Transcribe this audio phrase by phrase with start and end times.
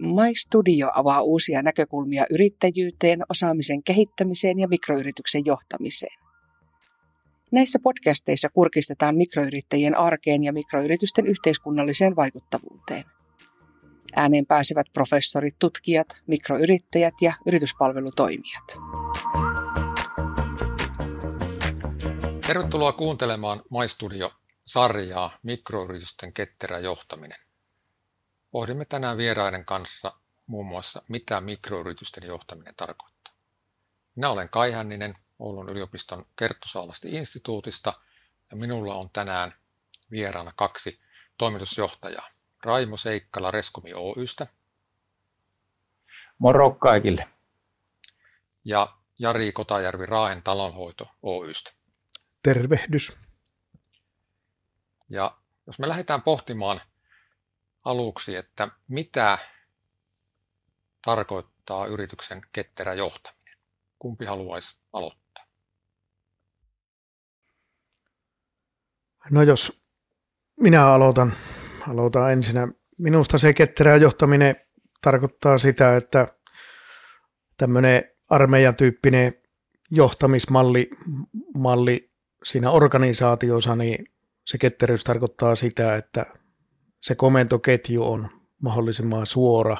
[0.00, 6.18] My Studio avaa uusia näkökulmia yrittäjyyteen, osaamisen kehittämiseen ja mikroyrityksen johtamiseen.
[7.52, 13.04] Näissä podcasteissa kurkistetaan mikroyrittäjien arkeen ja mikroyritysten yhteiskunnalliseen vaikuttavuuteen.
[14.16, 18.78] Ääneen pääsevät professorit, tutkijat, mikroyrittäjät ja yrityspalvelutoimijat.
[22.46, 27.38] Tervetuloa kuuntelemaan MyStudio-sarjaa Mikroyritysten ketterä johtaminen.
[28.50, 30.12] Pohdimme tänään vieraiden kanssa
[30.46, 33.34] muun muassa, mitä mikroyritysten johtaminen tarkoittaa.
[34.14, 37.92] Minä olen Kai Hänninen Oulun yliopiston Kerttusaalasti instituutista
[38.50, 39.54] ja minulla on tänään
[40.10, 41.00] vieraana kaksi
[41.38, 42.28] toimitusjohtajaa.
[42.64, 44.46] Raimo Seikkala Reskomi Oystä.
[46.38, 47.28] Moro kaikille.
[48.64, 51.70] Ja Jari Kotajärvi Raaen talonhoito Oystä.
[52.42, 53.16] Tervehdys.
[55.08, 56.80] Ja jos me lähdetään pohtimaan
[57.84, 59.38] aluksi, että mitä
[61.04, 63.58] tarkoittaa yrityksen ketterä johtaminen.
[63.98, 65.44] Kumpi haluaisi aloittaa?
[69.30, 69.80] No jos
[70.60, 71.32] minä aloitan,
[71.88, 72.68] aloitan ensinnä.
[72.98, 74.56] Minusta se ketterä johtaminen
[75.00, 76.34] tarkoittaa sitä, että
[77.56, 79.34] tämmöinen armeijan tyyppinen
[79.90, 80.90] johtamismalli
[81.54, 82.10] malli
[82.44, 84.06] siinä organisaatiossa, niin
[84.44, 86.26] se ketteryys tarkoittaa sitä, että
[87.00, 88.28] se komentoketju on
[88.62, 89.76] mahdollisimman suora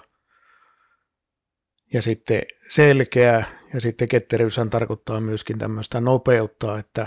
[1.92, 7.06] ja sitten selkeä ja sitten ketteryyshän tarkoittaa myöskin tämmöistä nopeutta, että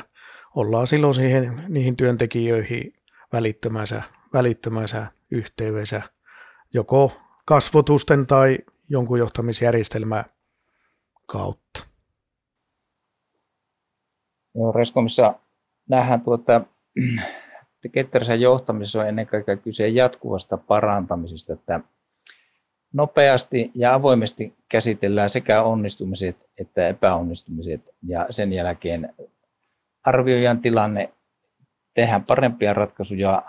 [0.56, 2.94] ollaan silloin siihen, niihin työntekijöihin
[3.34, 4.02] välittömänsä,
[4.34, 6.02] välittömänsä yhteydessä
[6.73, 8.58] joko kasvotusten tai
[8.89, 10.25] jonkun johtamisjärjestelmän
[11.25, 11.86] kautta.
[14.56, 15.34] Joo, Reskomissa
[15.89, 16.61] nähdään tuota,
[17.89, 21.80] ketterässä johtamisessa on ennen kaikkea kyse jatkuvasta parantamisesta, että
[22.94, 27.81] nopeasti ja avoimesti käsitellään sekä onnistumiset että epäonnistumiset.
[28.08, 29.13] Ja sen jälkeen
[30.03, 31.09] arvioidaan tilanne,
[31.94, 33.44] tehdään parempia ratkaisuja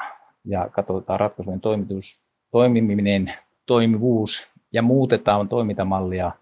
[0.45, 2.21] ja katsotaan ratkaisujen toimitus,
[2.51, 3.35] toimiminen,
[3.67, 4.43] toimivuus
[4.73, 6.33] ja muutetaan toimintamallia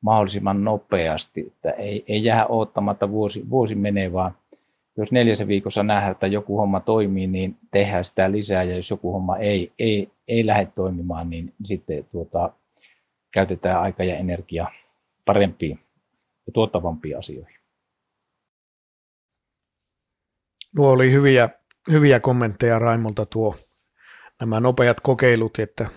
[0.00, 4.34] mahdollisimman nopeasti, että ei, ei jää odottamatta vuosi, vuosi menee, vaan
[4.96, 9.12] jos neljässä viikossa nähdään, että joku homma toimii, niin tehdään sitä lisää, ja jos joku
[9.12, 12.52] homma ei, ei, ei lähde toimimaan, niin sitten tuota,
[13.30, 14.66] käytetään aika ja energia
[15.24, 15.80] parempiin
[16.46, 17.56] ja tuottavampiin asioihin.
[20.76, 21.48] Nuo oli hyviä,
[21.90, 23.56] hyviä kommentteja Raimolta tuo
[24.40, 25.88] nämä nopeat kokeilut, että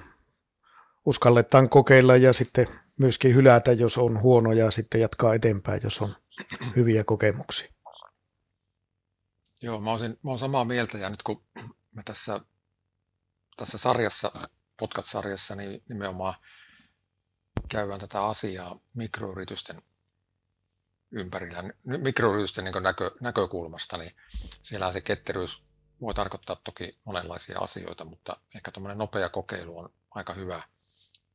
[1.06, 2.68] uskalletaan kokeilla ja sitten
[3.00, 6.10] myöskin hylätä, jos on huono ja sitten jatkaa eteenpäin, jos on
[6.76, 7.79] hyviä kokemuksia.
[9.62, 11.44] Joo, mä olisin, mä olen samaa mieltä ja nyt kun
[11.96, 12.40] me tässä,
[13.58, 14.32] tässä sarjassa,
[14.78, 16.34] podcast-sarjassa, niin nimenomaan
[17.70, 19.82] käydään tätä asiaa mikroyritysten
[21.12, 24.12] ympärillä, mikroyritysten niin näkö, näkökulmasta, niin
[24.62, 25.64] siellä se ketteryys
[26.02, 30.64] voi tarkoittaa toki monenlaisia asioita, mutta ehkä tuommoinen nopea kokeilu on aika hyvä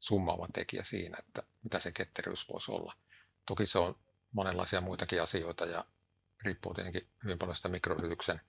[0.00, 2.94] summaava tekijä siinä, että mitä se ketteryys voisi olla.
[3.46, 3.98] Toki se on
[4.32, 5.84] monenlaisia muitakin asioita ja
[6.44, 8.40] riippuu tietenkin hyvin paljon sitä mikroyrityksen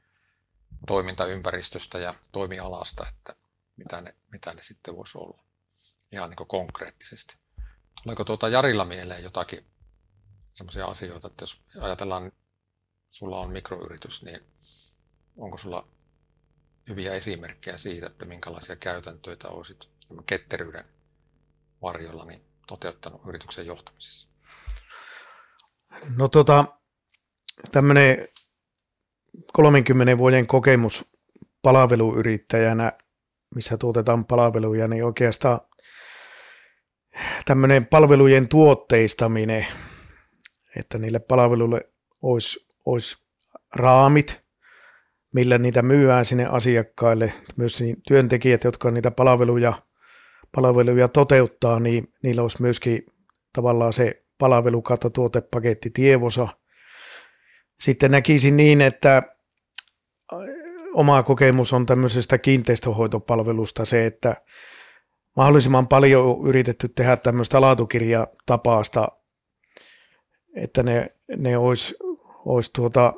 [0.88, 3.36] toimintaympäristöstä ja toimialasta, että
[3.78, 5.44] mitä ne, mitä ne sitten voisi olla
[6.12, 7.38] ihan niin konkreettisesti.
[8.04, 9.66] Tuleeko tuota Jarilla mieleen jotakin
[10.54, 12.32] sellaisia asioita, että jos ajatellaan,
[13.12, 14.42] sulla on mikroyritys, niin
[15.38, 15.88] onko sulla
[16.90, 19.80] hyviä esimerkkejä siitä, että minkälaisia käytäntöitä olisit
[20.26, 20.86] ketteryyden
[21.82, 24.30] varjolla niin toteuttanut yrityksen johtamisessa?
[26.18, 26.80] No tota,
[27.72, 28.28] tämmöinen
[29.54, 31.12] 30 vuoden kokemus
[31.62, 32.92] palveluyrittäjänä,
[33.56, 35.60] missä tuotetaan palveluja, niin oikeastaan
[37.46, 39.66] tämmöinen palvelujen tuotteistaminen,
[40.80, 41.90] että niille palveluille
[42.22, 43.18] olisi, olisi
[43.76, 44.42] raamit,
[45.34, 49.74] millä niitä myyään sinne asiakkaille, myös niin työntekijät, jotka niitä palveluja,
[50.56, 53.06] palveluja toteuttaa, niin niillä olisi myöskin
[53.54, 56.48] tavallaan se palvelukata tuotepaketti tievosa–
[57.80, 59.24] sitten näkisin niin, että
[60.94, 64.36] oma kokemus on tämmöisestä kiinteistöhoitopalvelusta se, että
[65.36, 69.08] mahdollisimman paljon on yritetty tehdä tämmöistä laatukirjatapaasta,
[70.56, 71.96] että ne, ne olisi,
[72.46, 73.14] olisi tuota,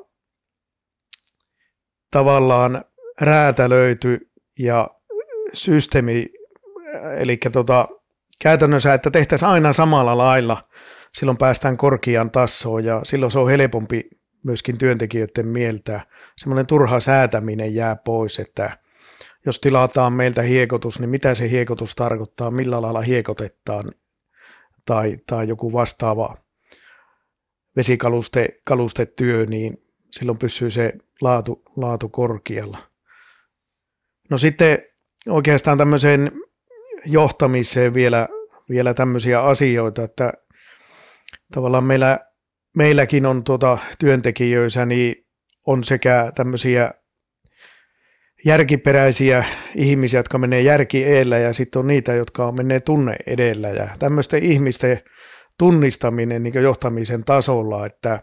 [2.11, 2.83] tavallaan
[3.21, 4.89] räätälöity ja
[5.53, 6.25] systeemi,
[7.17, 7.87] eli tuota,
[8.39, 10.69] käytännössä, että tehtäisiin aina samalla lailla,
[11.13, 14.09] silloin päästään korkeaan tasoon ja silloin se on helpompi
[14.47, 16.01] myöskin työntekijöiden mieltä
[16.37, 18.77] semmoinen turha säätäminen jää pois, että
[19.45, 23.83] jos tilataan meiltä hiekotus, niin mitä se hiekotus tarkoittaa, millä lailla hiekotetaan
[24.85, 26.37] tai, tai joku vastaava
[27.75, 32.77] vesikaluste kalustetyö, niin silloin pysyy se laatu, laatu korkealla.
[34.29, 34.83] No sitten
[35.29, 36.31] oikeastaan tämmöiseen
[37.05, 38.27] johtamiseen vielä,
[38.69, 40.33] vielä tämmöisiä asioita, että
[41.53, 42.19] tavallaan meillä,
[42.77, 45.27] meilläkin on tuota työntekijöissä, niin
[45.65, 46.93] on sekä tämmöisiä
[48.45, 49.45] järkiperäisiä
[49.75, 54.43] ihmisiä, jotka menee järki edellä ja sitten on niitä, jotka menee tunne edellä ja tämmöisten
[54.43, 54.99] ihmisten
[55.57, 58.19] tunnistaminen niin johtamisen tasolla, että,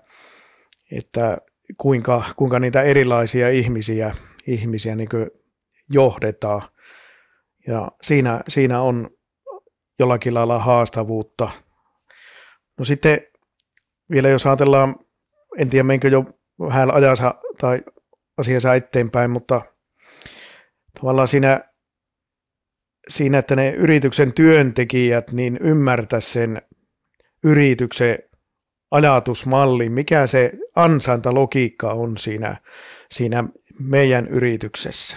[0.92, 1.38] että
[1.76, 4.14] kuinka, kuinka niitä erilaisia ihmisiä,
[4.46, 5.08] ihmisiä niin
[5.92, 6.62] johdetaan.
[7.66, 9.10] Ja siinä, siinä on
[9.98, 11.50] jollakin lailla haastavuutta.
[12.78, 13.20] No sitten
[14.10, 14.96] vielä jos ajatellaan,
[15.58, 16.24] en tiedä menkö jo
[16.60, 17.80] vähän ajassa tai
[18.36, 19.62] asiassa eteenpäin, mutta
[21.00, 21.60] tavallaan siinä,
[23.08, 26.62] siinä, että ne yrityksen työntekijät niin ymmärtää sen
[27.44, 28.18] yrityksen
[28.90, 32.56] ajatusmalli, mikä se ansaintalogiikka on siinä,
[33.10, 33.44] siinä
[33.80, 35.16] meidän yrityksessä.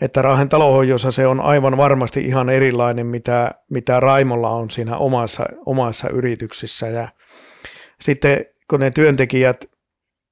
[0.00, 5.46] Että Raahen talohoidossa se on aivan varmasti ihan erilainen, mitä, mitä Raimolla on siinä omassa,
[5.66, 6.88] omassa yrityksissä.
[6.88, 7.08] Ja
[8.00, 9.64] sitten kun ne työntekijät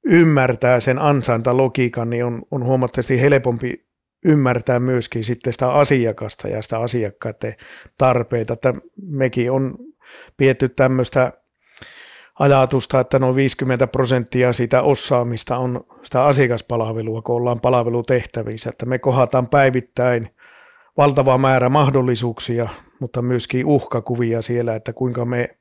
[0.05, 3.87] ymmärtää sen ansaintalogiikan, niin on, on huomattavasti helpompi
[4.25, 7.55] ymmärtää myöskin sitten sitä asiakasta ja sitä asiakkaiden
[7.99, 8.53] tarpeita.
[8.53, 9.79] Että mekin on
[10.37, 11.33] pietty tämmöistä
[12.39, 18.99] ajatusta, että noin 50 prosenttia siitä osaamista on sitä asiakaspalvelua, kun ollaan palvelutehtävissä, että me
[18.99, 20.29] kohataan päivittäin
[20.97, 22.69] valtava määrä mahdollisuuksia,
[23.01, 25.59] mutta myöskin uhkakuvia siellä, että kuinka me,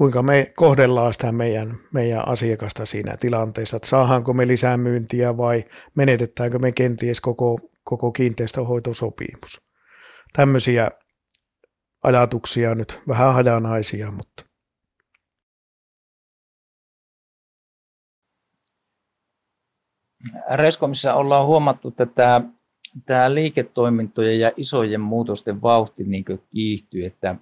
[0.00, 5.64] kuinka me kohdellaan sitä meidän, meidän asiakasta siinä tilanteessa, että saadaanko me lisää myyntiä vai
[5.96, 9.60] menetetäänkö me kenties koko, koko kiinteistöhoitosopimus.
[10.32, 10.90] Tämmöisiä
[12.04, 14.44] ajatuksia nyt vähän hajanaisia, mutta
[20.54, 22.40] Reskomissa ollaan huomattu, että tämä,
[23.06, 27.36] tämä liiketoimintojen ja isojen muutosten vauhti niin kiihtyy, että,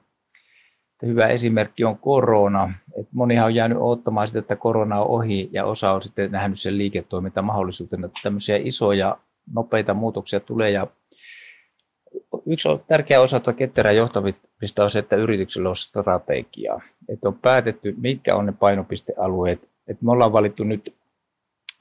[1.06, 2.72] hyvä esimerkki on korona.
[3.00, 6.60] Että monihan on jäänyt odottamaan sitä, että korona on ohi ja osa on sitten nähnyt
[6.60, 9.18] sen liiketoimintamahdollisuutena, että tämmöisiä isoja
[9.54, 10.86] nopeita muutoksia tulee ja
[12.46, 16.80] yksi tärkeä osa tuota ketterän johtamista on se, että yrityksellä on strategia.
[17.08, 19.68] Että on päätetty, mitkä on ne painopistealueet.
[19.88, 20.94] Että me ollaan valittu nyt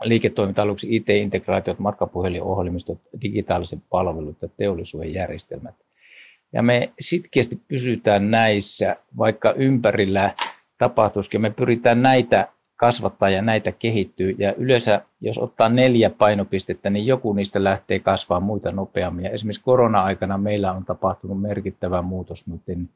[0.04, 5.76] liiketoiminta-aluksi IT-integraatiot, matkapuhelinohjelmistot, digitaaliset palvelut ja teollisuuden järjestelmät.
[6.54, 10.34] Ja me sitkeästi pysytään näissä, vaikka ympärillä
[10.78, 11.42] tapahtuisikin.
[11.42, 14.36] Me pyritään näitä kasvattaa ja näitä kehittyy.
[14.38, 19.26] Ja yleensä, jos ottaa neljä painopistettä, niin joku niistä lähtee kasvaa muita nopeammin.
[19.26, 22.90] Ja esimerkiksi korona-aikana meillä on tapahtunut merkittävä muutos noiden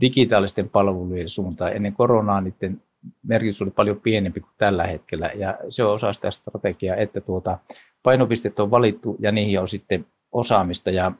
[0.00, 1.76] digitaalisten palvelujen suuntaan.
[1.76, 2.82] Ennen koronaa niiden
[3.22, 5.30] merkitys oli paljon pienempi kuin tällä hetkellä.
[5.34, 7.58] Ja se on osa sitä strategiaa, että tuota,
[8.02, 10.90] painopistet on valittu ja niihin on sitten osaamista.
[10.90, 11.12] Ja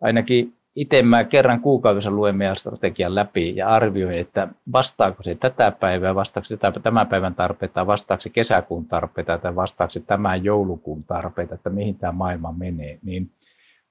[0.00, 5.70] ainakin itse mä kerran kuukaudessa luen meidän strategian läpi ja arvioin, että vastaako se tätä
[5.70, 11.04] päivää, vastaako se tämän päivän tarpeita, vastaako se kesäkuun tarpeita tai vastaako se tämän joulukuun
[11.04, 12.98] tarpeita, että mihin tämä maailma menee.
[13.02, 13.30] Niin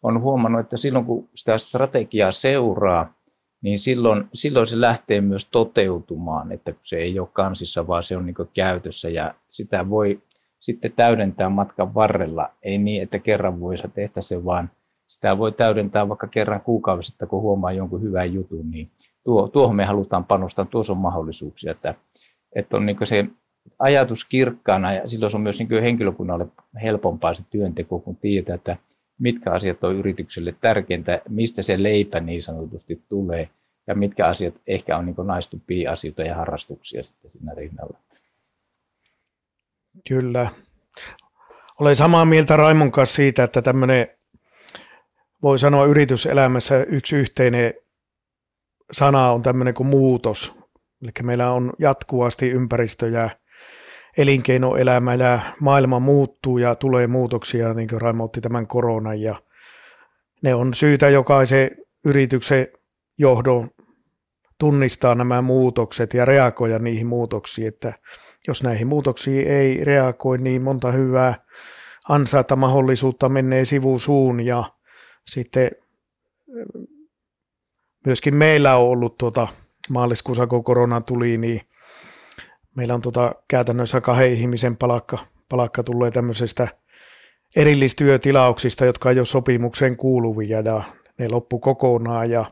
[0.03, 3.13] on huomannut, että silloin kun sitä strategiaa seuraa,
[3.61, 8.25] niin silloin, silloin se lähtee myös toteutumaan, että se ei ole kansissa, vaan se on
[8.25, 10.21] niin käytössä ja sitä voi
[10.59, 12.49] sitten täydentää matkan varrella.
[12.63, 14.69] Ei niin, että kerran vuodessa tehdä se, vaan
[15.19, 18.89] sitä voi täydentää vaikka kerran kuukaudessa, että kun huomaa jonkun hyvän jutun, niin
[19.23, 21.95] tuo, tuohon me halutaan panostaa, tuossa on mahdollisuuksia, että,
[22.55, 23.25] että on niin se
[23.79, 26.47] ajatus kirkkaana ja silloin se on myös niin henkilökunnalle
[26.81, 28.77] helpompaa se työnteko, kun tietää, että
[29.19, 33.49] mitkä asiat on yritykselle tärkeintä, mistä se leipä niin sanotusti tulee
[33.87, 37.97] ja mitkä asiat ehkä on niin naistupia asioita ja harrastuksia sitten siinä rinnalla.
[40.09, 40.47] Kyllä.
[41.79, 44.07] Olen samaa mieltä Raimon kanssa siitä, että tämmöinen,
[45.43, 47.73] voi sanoa yrityselämässä yksi yhteinen
[48.91, 50.55] sana on tämmöinen kuin muutos.
[51.03, 53.29] Eli meillä on jatkuvasti ympäristö ja
[54.17, 59.35] elinkeinoelämä ja maailma muuttuu ja tulee muutoksia, niin kuin Raimo otti tämän koronan ja
[60.43, 61.71] ne on syytä jokaisen
[62.05, 62.67] yrityksen
[63.17, 63.69] johdon
[64.57, 67.93] tunnistaa nämä muutokset ja reagoida niihin muutoksiin, että
[68.47, 71.35] jos näihin muutoksiin ei reagoi, niin monta hyvää
[72.09, 74.63] ansaita mahdollisuutta menee sivusuun ja
[75.29, 75.71] sitten
[78.05, 79.47] myöskin meillä on ollut tuota,
[79.89, 81.61] maaliskuussa, kun korona tuli, niin
[82.75, 85.17] meillä on tuota, käytännössä kahden ihmisen palakka,
[85.49, 86.67] palakka tulee tämmöisestä
[87.55, 90.83] erillistyötilauksista, jotka ei ole sopimukseen kuuluvia ja
[91.17, 92.45] ne loppu kokonaan ja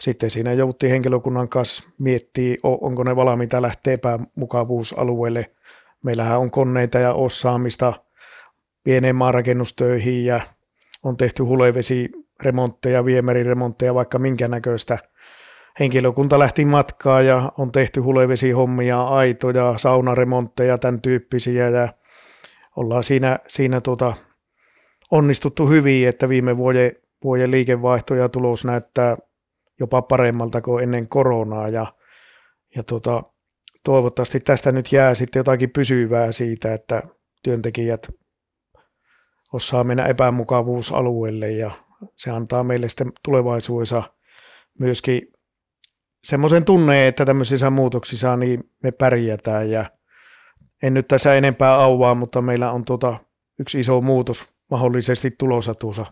[0.00, 5.50] sitten siinä jouttiin henkilökunnan kanssa miettiä, onko ne valmiita lähteä epämukavuusalueelle.
[6.02, 7.92] Meillähän on koneita ja osaamista
[8.84, 10.40] pieneen maanrakennustöihin ja
[11.02, 14.98] on tehty hulevesiremontteja, viemäriremontteja, vaikka minkä näköistä.
[15.80, 21.88] Henkilökunta lähti matkaa ja on tehty hulevesihommia, aitoja, saunaremontteja, tämän tyyppisiä ja
[22.76, 24.14] ollaan siinä, siinä tuota,
[25.10, 26.92] onnistuttu hyvin, että viime vuoden,
[27.24, 29.16] vuoden liikevaihto ja tulos näyttää
[29.80, 31.86] jopa paremmalta kuin ennen koronaa ja,
[32.76, 33.22] ja tuota,
[33.84, 37.02] toivottavasti tästä nyt jää sitten jotakin pysyvää siitä, että
[37.42, 38.08] työntekijät
[39.52, 41.70] osaa mennä epämukavuusalueelle ja
[42.16, 44.02] se antaa meille sitten tulevaisuudessa
[44.78, 45.22] myöskin
[46.24, 49.84] semmoisen tunne, että tämmöisissä muutoksissa niin me pärjätään ja
[50.82, 53.18] en nyt tässä enempää auvaa, mutta meillä on tuota
[53.60, 56.06] yksi iso muutos mahdollisesti tulossa tuossa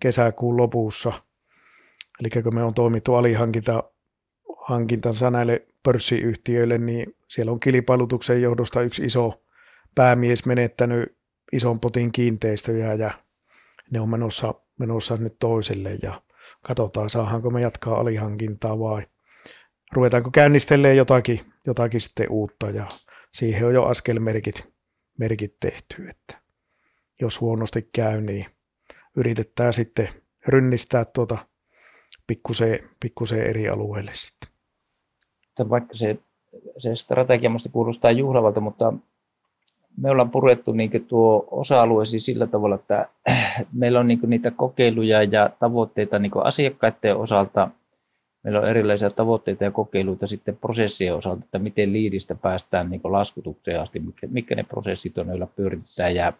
[0.00, 1.12] kesäkuun lopussa.
[2.20, 3.84] Eli kun me on toimittu alihankinta
[4.66, 9.42] hankintansa näille pörssiyhtiöille, niin siellä on kilpailutuksen johdosta yksi iso
[9.94, 11.17] päämies menettänyt
[11.52, 13.10] ison potin kiinteistöjä ja
[13.90, 16.22] ne on menossa, menossa nyt toiselle ja
[16.62, 19.02] katsotaan saadaanko me jatkaa alihankintaa vai
[19.92, 22.86] ruvetaanko käynnistelemään jotakin, jotakin sitten uutta ja
[23.34, 24.68] siihen on jo askelmerkit
[25.18, 26.38] merkit tehty, että
[27.20, 28.46] jos huonosti käy, niin
[29.16, 30.08] yritetään sitten
[30.48, 31.38] rynnistää tuota
[32.26, 34.48] pikkuseen, pikkuseen eri alueelle sitten.
[35.70, 36.18] Vaikka se,
[36.78, 38.92] se strategia minusta kuulostaa juhlavalta, mutta
[40.02, 43.08] me ollaan purettu niin tuo osa-alueesi sillä tavalla, että
[43.72, 47.70] meillä on niin niitä kokeiluja ja tavoitteita niin asiakkaiden osalta.
[48.44, 53.80] Meillä on erilaisia tavoitteita ja kokeiluita sitten prosessien osalta, että miten liidistä päästään niin laskutukseen
[53.80, 56.32] asti, mitkä, mitkä ne prosessit on, joilla pyöritetään ja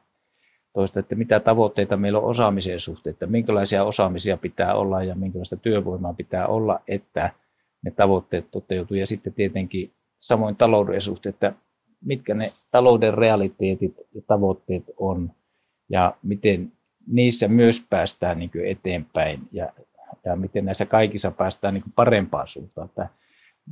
[0.72, 5.56] toista, että mitä tavoitteita meillä on osaamisen suhteen, että minkälaisia osaamisia pitää olla ja minkälaista
[5.56, 7.30] työvoimaa pitää olla, että
[7.82, 8.96] ne tavoitteet toteutuu.
[8.96, 11.52] Ja sitten tietenkin samoin talouden suhteen, että
[12.04, 15.30] mitkä ne talouden realiteetit ja tavoitteet on
[15.88, 16.72] ja miten
[17.06, 19.72] niissä myös päästään niin eteenpäin ja,
[20.24, 22.88] ja miten näissä kaikissa päästään niin parempaan suuntaan.
[22.88, 23.08] Että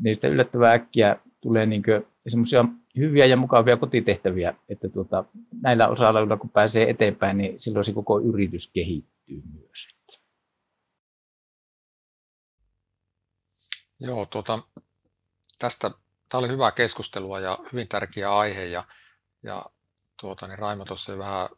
[0.02, 1.82] niistä yllättävän äkkiä tulee niin
[2.28, 2.64] semmoisia
[2.96, 5.24] hyviä ja mukavia kotitehtäviä, että tuota,
[5.62, 9.88] näillä osa-alueilla kun pääsee eteenpäin, niin silloin se koko yritys kehittyy myös.
[14.00, 14.58] Joo, tuota,
[15.58, 15.90] tästä
[16.28, 18.84] tämä oli hyvää keskustelua ja hyvin tärkeä aihe ja,
[19.42, 19.64] ja
[20.20, 21.48] tuota, niin Raimo tuossa jo vähän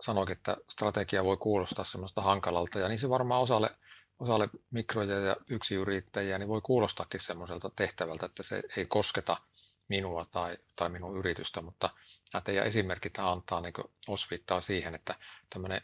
[0.00, 3.70] sanoikin, että strategia voi kuulostaa semmoista hankalalta ja niin se varmaan osalle,
[4.18, 9.36] osalle mikroja ja yksiyrittäjiä niin voi kuulostaakin semmoiselta tehtävältä, että se ei kosketa
[9.88, 11.90] minua tai, tai minun yritystä, mutta
[12.32, 13.74] nämä teidän esimerkit antaa niin
[14.08, 15.14] osviittaa siihen, että
[15.50, 15.80] tämmöinen,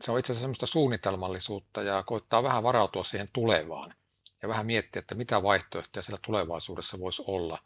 [0.00, 3.94] se on itse asiassa semmoista suunnitelmallisuutta ja koittaa vähän varautua siihen tulevaan
[4.46, 7.58] ja vähän miettiä, että mitä vaihtoehtoja siellä tulevaisuudessa voisi olla.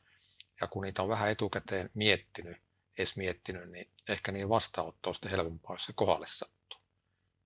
[0.60, 2.56] Ja kun niitä on vähän etukäteen miettinyt,
[2.99, 6.78] edes miettinyt, niin ehkä niin vastaanotto on sitten helpompaa, jos se kohdalle sattuu.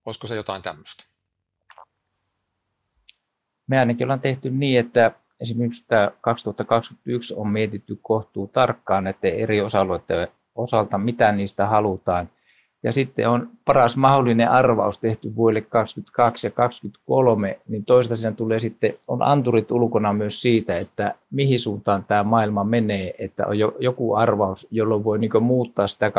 [0.06, 1.04] Olisiko se jotain tämmöistä?
[3.66, 9.60] Me ainakin ollaan tehty niin, että esimerkiksi tämä 2021 on mietitty kohtuu tarkkaan näiden eri
[9.60, 12.30] osa-alueiden osalta, mitä niistä halutaan–
[12.84, 18.94] ja sitten on paras mahdollinen arvaus tehty vuodelle 2022 ja 2023, niin toista tulee sitten,
[19.08, 24.14] on anturit ulkona myös siitä, että mihin suuntaan tämä maailma menee, että on jo, joku
[24.14, 26.12] arvaus, jolloin voi niin muuttaa sitä 2-3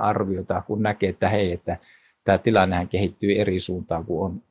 [0.00, 1.76] arviota, kun näkee, että hei, että
[2.24, 4.42] tämä tilannehän kehittyy eri suuntaan kuin on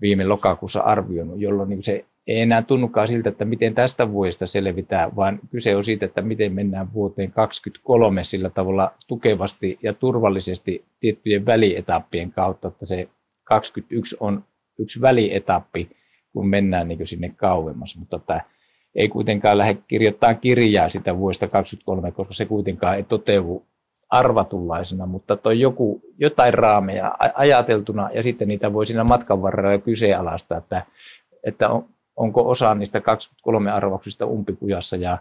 [0.00, 5.16] viime lokakuussa arvioinut, jolloin niin se ei enää tunnukaan siltä, että miten tästä vuodesta selvitään,
[5.16, 11.46] vaan kyse on siitä, että miten mennään vuoteen 2023 sillä tavalla tukevasti ja turvallisesti tiettyjen
[11.46, 13.08] välietappien kautta, että se
[13.44, 14.44] 21 on
[14.78, 15.90] yksi välietappi,
[16.32, 18.40] kun mennään niin sinne kauemmas, mutta tämä
[18.94, 23.66] ei kuitenkaan lähde kirjoittaa kirjaa sitä vuodesta 2023, koska se kuitenkaan ei toteudu
[24.10, 30.58] arvatunlaisena, mutta toi joku, jotain raameja ajateltuna ja sitten niitä voi siinä matkan varrella kyseenalaistaa,
[30.58, 30.82] että,
[31.44, 31.84] että on,
[32.16, 35.18] onko osa niistä 23 arvauksista umpikujassa ja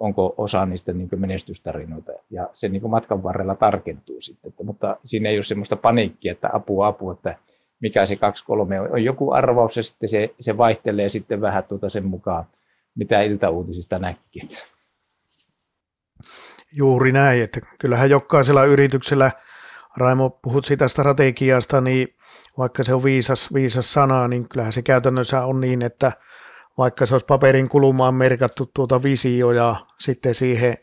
[0.00, 2.12] onko osa niistä niin menestystarinoita.
[2.30, 4.48] Ja se niin matkan varrella tarkentuu sitten.
[4.48, 7.36] Että, mutta siinä ei ole semmoista paniikkia, että apu, apu, että
[7.80, 8.92] mikä se 23 on.
[8.92, 12.44] On joku arvaus ja sitten se, se vaihtelee sitten vähän tuota sen mukaan,
[12.94, 14.50] mitä iltauutisista näkikin.
[16.72, 19.30] Juuri näin, että kyllähän jokaisella yrityksellä,
[19.96, 22.08] Raimo, puhut sitä strategiasta, niin
[22.58, 26.12] vaikka se on viisas, viisas sana, niin kyllähän se käytännössä on niin, että
[26.78, 30.76] vaikka se olisi paperin kulumaan merkattu tuota visio ja sitten siihen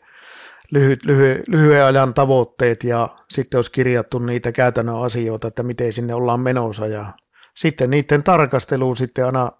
[0.70, 6.14] lyhyt, lyhy, lyhyen ajan tavoitteet ja sitten olisi kirjattu niitä käytännön asioita, että miten sinne
[6.14, 6.86] ollaan menossa.
[6.86, 7.12] Ja
[7.56, 9.50] sitten niiden tarkasteluun sitten aina,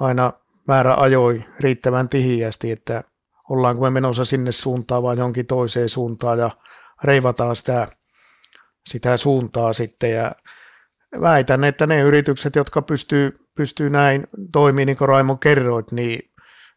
[0.00, 0.32] aina
[0.68, 3.02] määrä ajoi riittävän tihiästi, että
[3.48, 6.50] ollaanko me menossa sinne suuntaan vai jonkin toiseen suuntaan ja
[7.04, 7.88] reivataan sitä,
[8.86, 10.10] sitä suuntaa sitten.
[10.10, 10.32] Ja
[11.20, 16.30] väitän, että ne yritykset, jotka pystyy, pystyy näin toimimaan, niin kuin Raimo kerroit, niin,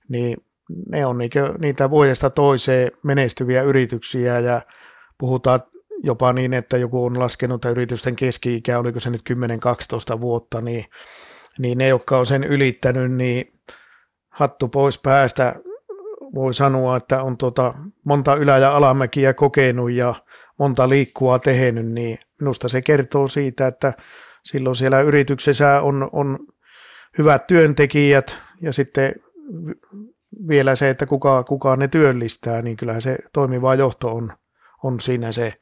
[0.10, 0.38] niin
[0.90, 1.18] ne on
[1.60, 4.62] niitä vuodesta toiseen menestyviä yrityksiä ja
[5.18, 5.60] puhutaan
[6.04, 9.22] jopa niin, että joku on laskenut, että yritysten keski-ikä, oliko se nyt
[10.16, 10.86] 10-12 vuotta, niin,
[11.60, 13.54] niin ne, jotka on sen ylittänyt, niin
[14.30, 15.56] hattu pois päästä
[16.36, 20.14] voi sanoa, että on tuota monta ylä- ja alamäkiä kokenut ja
[20.60, 23.94] monta liikkua tehnyt, niin minusta se kertoo siitä, että
[24.52, 26.40] silloin siellä yrityksessä on, on
[27.18, 29.14] hyvät työntekijät ja sitten
[30.48, 34.30] vielä se, että kuka, kuka ne työllistää, niin kyllähän se toimiva johto on,
[34.84, 35.54] on siinä se,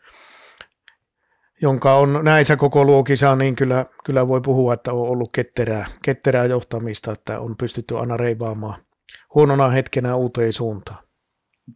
[1.61, 6.45] jonka on näissä koko luokissa, niin kyllä, kyllä voi puhua, että on ollut ketterää, ketterää
[6.45, 8.81] johtamista, että on pystytty aina reivaamaan
[9.35, 11.03] huonona hetkenä uuteen suuntaan.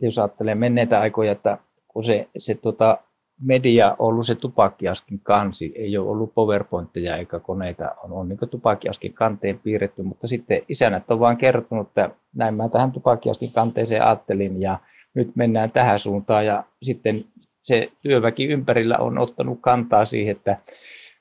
[0.01, 2.97] Jos ajattelee menneitä aikoja, että kun se, se tota,
[3.41, 9.13] media ollut se tupakkiaskin kansi, ei ole ollut PowerPointteja eikä koneita, on, on niin tupakkiaskin
[9.13, 14.61] kanteen piirretty, mutta sitten isänät on vaan kertonut, että näin mä tähän tupakkiaskin kanteeseen ajattelin
[14.61, 14.79] ja
[15.13, 16.45] nyt mennään tähän suuntaan.
[16.45, 17.25] Ja sitten
[17.63, 20.57] se työväki ympärillä on ottanut kantaa siihen, että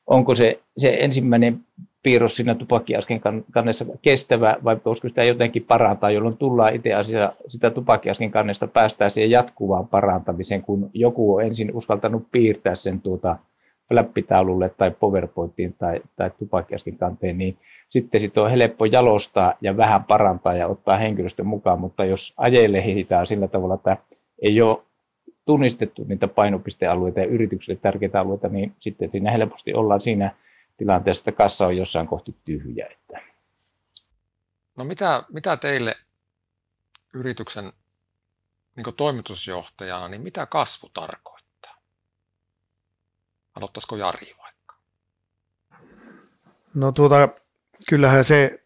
[0.07, 1.61] onko se, se ensimmäinen
[2.03, 3.21] piirros siinä tupakkiasken
[3.53, 9.11] kannessa kestävä vai voisiko sitä jotenkin parantaa, jolloin tullaan itse asiassa sitä tupakkiasken kannesta päästään
[9.11, 13.37] siihen jatkuvaan parantamiseen, kun joku on ensin uskaltanut piirtää sen tuota
[13.89, 17.57] flappitaululle tai PowerPointiin tai, tai tupakkiasken kanteen, niin
[17.89, 22.85] sitten sit on helppo jalostaa ja vähän parantaa ja ottaa henkilöstön mukaan, mutta jos ajeille
[22.85, 23.97] hihitään sillä tavalla, että
[24.43, 24.79] ei ole
[25.45, 30.31] tunnistettu niitä painopistealueita ja yrityksille tärkeitä alueita, niin sitten siinä helposti ollaan siinä
[30.79, 32.87] tilanteessa, että kassa on jossain kohti tyhjä.
[32.87, 33.21] Että.
[34.77, 35.97] No mitä, mitä teille
[37.15, 37.73] yrityksen
[38.77, 41.75] niin toimitusjohtajana, niin mitä kasvu tarkoittaa?
[43.55, 44.77] Aloittaisiko Jari vaikka?
[46.75, 47.29] No tuota,
[47.89, 48.65] kyllähän se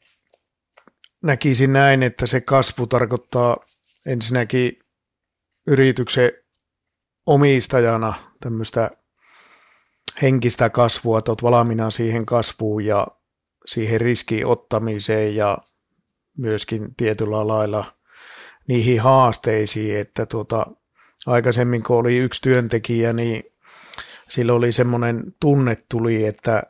[1.23, 3.57] näkisin näin, että se kasvu tarkoittaa
[4.07, 4.79] ensinnäkin
[5.67, 6.33] yrityksen
[7.27, 8.91] omistajana tämmöistä
[10.23, 13.07] henkistä kasvua, että olet valmiina siihen kasvuun ja
[13.67, 15.59] siihen riskiin ottamiseen ja
[16.39, 17.85] myöskin tietyllä lailla
[18.69, 20.67] niihin haasteisiin, että tuota,
[21.27, 23.45] aikaisemmin kun oli yksi työntekijä, niin
[24.29, 26.63] sillä oli semmoinen tunne tuli, että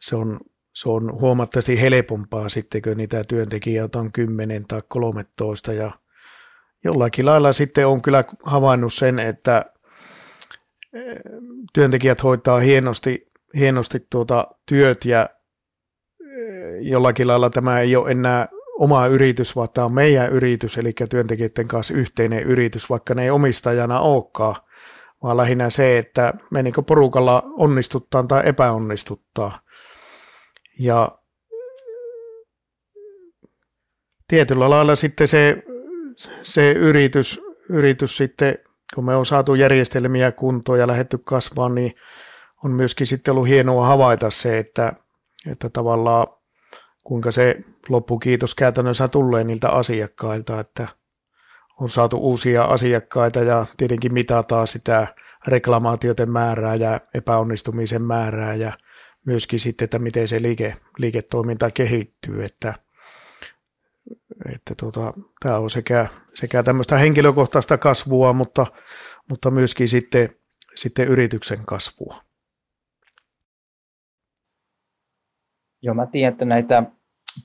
[0.00, 0.40] se on,
[0.72, 5.90] se on huomattavasti helpompaa sitten, kun niitä työntekijöitä on 10 tai 13 ja
[6.84, 9.64] jollakin lailla sitten on kyllä havainnut sen, että
[11.72, 15.28] työntekijät hoitaa hienosti, hienosti tuota työt ja
[16.20, 20.92] eh, jollakin lailla tämä ei ole enää oma yritys, vaan tämä on meidän yritys, eli
[21.10, 24.56] työntekijöiden kanssa yhteinen yritys, vaikka ne ei omistajana olekaan,
[25.22, 29.60] vaan lähinnä se, että me niin porukalla onnistuttaan tai epäonnistuttaa.
[30.78, 31.18] Ja
[34.28, 35.62] tietyllä lailla sitten se,
[36.42, 38.54] se yritys, yritys sitten
[38.94, 41.92] kun me on saatu järjestelmiä kuntoon ja lähetty kasvamaan, niin
[42.64, 44.92] on myöskin sitten ollut hienoa havaita se, että,
[45.50, 46.26] että tavallaan
[47.04, 50.88] kuinka se loppukiitos käytännössä tulee niiltä asiakkailta, että
[51.80, 55.06] on saatu uusia asiakkaita ja tietenkin mitataan sitä
[55.46, 58.72] reklamaatioiden määrää ja epäonnistumisen määrää ja
[59.26, 62.74] myöskin sitten, että miten se liike, liiketoiminta kehittyy, että
[64.54, 68.66] että tuota, tämä on sekä, sekä tämmöistä henkilökohtaista kasvua, mutta,
[69.30, 70.28] mutta myöskin sitten,
[70.74, 72.22] sitten yrityksen kasvua.
[75.82, 76.82] Joo, mä tiedän, että näitä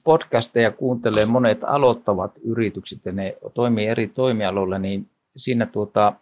[0.04, 6.14] podcasteja kuuntelee monet aloittavat yritykset ja ne toimii eri toimialoilla, niin siinä tuota,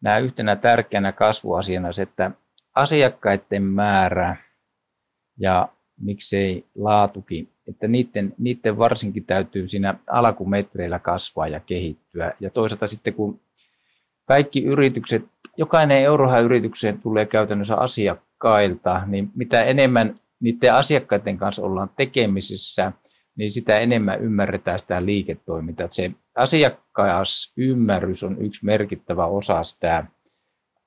[0.00, 2.30] nämä yhtenä tärkeänä kasvuasiana se, että
[2.74, 4.36] asiakkaiden määrä
[5.38, 5.68] ja
[6.00, 12.32] miksei laatukin että niiden, niiden varsinkin täytyy siinä alkumetreillä kasvaa ja kehittyä.
[12.40, 13.40] Ja toisaalta sitten kun
[14.24, 15.24] kaikki yritykset,
[15.56, 22.92] jokainen eurohan yritykseen tulee käytännössä asiakkailta, niin mitä enemmän niiden asiakkaiden kanssa ollaan tekemisissä,
[23.36, 25.88] niin sitä enemmän ymmärretään sitä liiketoimintaa.
[25.90, 30.04] Se asiakkaasymmärrys on yksi merkittävä osa sitä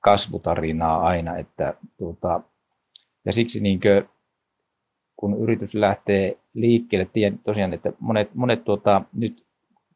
[0.00, 1.36] kasvutarinaa aina.
[1.36, 2.40] Että, tuota,
[3.24, 3.80] ja siksi niin
[5.22, 9.44] kun yritys lähtee liikkeelle, tiedän tosiaan, että monet, monet tuota, nyt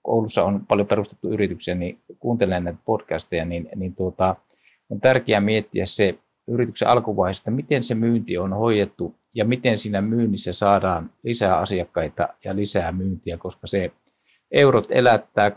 [0.04, 4.36] Oulussa on paljon perustettu yrityksiä, niin kuuntelen näitä podcasteja, niin, niin tuota,
[4.90, 10.52] on tärkeää miettiä se yrityksen alkuvaiheesta, miten se myynti on hoidettu ja miten siinä myynnissä
[10.52, 13.92] saadaan lisää asiakkaita ja lisää myyntiä, koska se
[14.50, 15.52] eurot elättää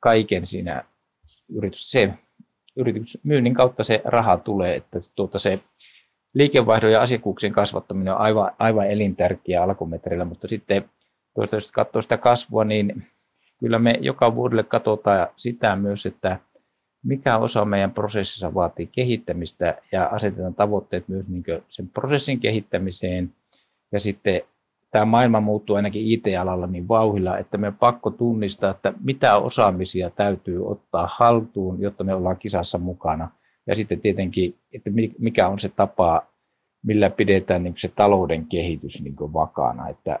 [0.00, 0.84] kaiken siinä
[1.56, 2.14] yritys, se
[2.76, 5.60] yritys, myynnin kautta se raha tulee, että tuota se
[6.34, 10.84] liikevaihdon ja asiakkuuksien kasvattaminen on aivan, aivan elintärkeä alkumetrillä, mutta sitten
[11.34, 13.06] tuosta, jos katsoo sitä kasvua, niin
[13.60, 16.38] kyllä me joka vuodelle katsotaan sitä myös, että
[17.04, 23.32] mikä osa meidän prosessissa vaatii kehittämistä ja asetetaan tavoitteet myös niin sen prosessin kehittämiseen.
[23.92, 24.40] Ja sitten
[24.90, 30.10] tämä maailma muuttuu ainakin IT-alalla niin vauhilla, että me on pakko tunnistaa, että mitä osaamisia
[30.10, 33.28] täytyy ottaa haltuun, jotta me ollaan kisassa mukana.
[33.66, 36.26] Ja sitten tietenkin, että mikä on se tapa,
[36.82, 39.88] millä pidetään niin se talouden kehitys niin vakaana.
[39.88, 40.18] Että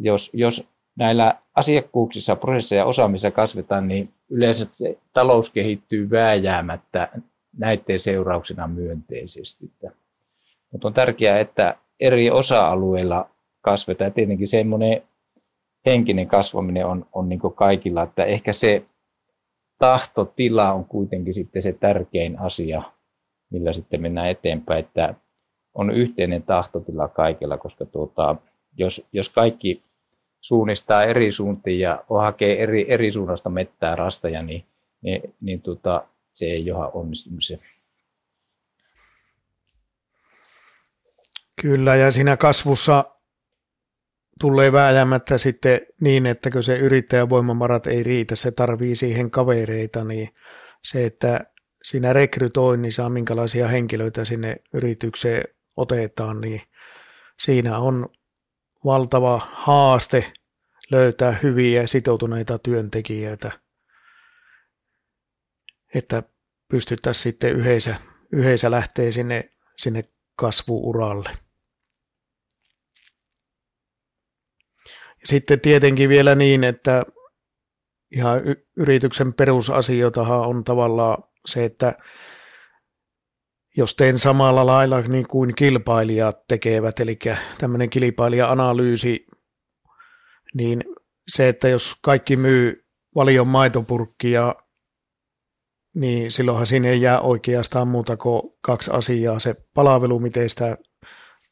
[0.00, 0.64] jos, jos
[0.96, 7.08] näillä asiakkuuksissa, prosesseissa ja osaamisissa kasvetaan, niin yleensä se talous kehittyy vääjäämättä
[7.58, 9.70] näiden seurauksena myönteisesti.
[10.72, 13.28] Mutta on tärkeää, että eri osa-alueilla
[13.60, 14.06] kasvetaan.
[14.06, 15.02] Ja tietenkin semmoinen
[15.86, 18.84] henkinen kasvaminen on, on niin kaikilla, että ehkä se
[19.82, 22.82] tahtotila on kuitenkin sitten se tärkein asia,
[23.50, 25.14] millä sitten mennään eteenpäin, että
[25.74, 28.36] on yhteinen tahtotila kaikilla, koska tuota,
[28.76, 29.82] jos, jos kaikki
[30.40, 34.64] suunnistaa eri suuntiin ja hakee eri, eri suunnasta mettää rastaja, niin,
[35.00, 37.60] niin, niin tuota, se ei joha onnistumisen.
[41.62, 43.04] Kyllä, ja siinä kasvussa
[44.40, 50.28] tulee vääjäämättä sitten niin, että kun se yrittäjävoimamarat ei riitä, se tarvii siihen kavereita, niin
[50.84, 51.40] se, että
[51.84, 55.44] siinä rekrytoinnissa minkälaisia henkilöitä sinne yritykseen
[55.76, 56.62] otetaan, niin
[57.38, 58.08] siinä on
[58.84, 60.32] valtava haaste
[60.90, 63.52] löytää hyviä sitoutuneita työntekijöitä,
[65.94, 66.22] että
[66.68, 67.96] pystyttäisiin sitten yhdessä,
[68.32, 70.02] yhdessä lähteä sinne, sinne
[70.36, 71.30] kasvuuralle.
[75.24, 77.02] Sitten tietenkin vielä niin, että
[78.12, 78.40] ihan
[78.76, 81.94] yrityksen perusasioitahan on tavallaan se, että
[83.76, 87.18] jos teen samalla lailla niin kuin kilpailijat tekevät, eli
[87.58, 89.26] tämmöinen kilpailija-analyysi,
[90.54, 90.84] niin
[91.28, 94.54] se, että jos kaikki myy valion maitopurkkia,
[95.94, 99.38] niin silloinhan siinä ei jää oikeastaan muuta kuin kaksi asiaa.
[99.38, 100.78] Se palvelu, miten sitä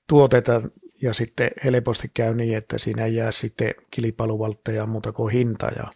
[0.08, 0.70] tuotetaan,
[1.02, 5.66] ja sitten helposti käy niin, että siinä jää sitten kilpailuvaltteja muuta kuin hinta.
[5.76, 5.90] Ja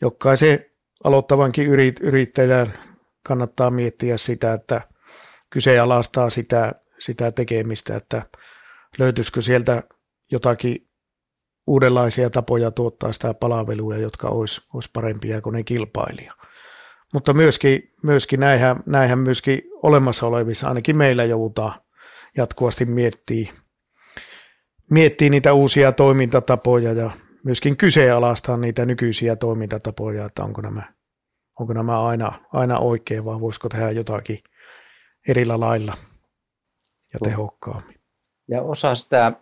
[0.00, 0.64] jokaisen
[1.04, 1.66] aloittavankin
[2.00, 2.66] yrittäjän
[3.26, 4.80] kannattaa miettiä sitä, että
[5.50, 8.22] kyseenalaistaa sitä, sitä tekemistä, että
[8.98, 9.82] löytyisikö sieltä
[10.30, 10.88] jotakin
[11.66, 16.34] uudenlaisia tapoja tuottaa sitä palveluja, jotka olisi, olisi parempia kuin ne kilpailija.
[17.12, 21.80] Mutta myöskin, myöskin näinhän, näinhän myöskin olemassa olevissa, ainakin meillä joudutaan
[22.36, 23.50] jatkuvasti miettii,
[24.90, 27.10] miettii niitä uusia toimintatapoja ja
[27.44, 30.82] myöskin kyseenalaistaa niitä nykyisiä toimintatapoja, että onko nämä,
[31.60, 34.38] onko nämä aina, aina oikein vai voisiko tehdä jotakin
[35.28, 35.94] erillä lailla
[37.12, 37.96] ja tehokkaammin.
[38.48, 39.32] Ja osa sitä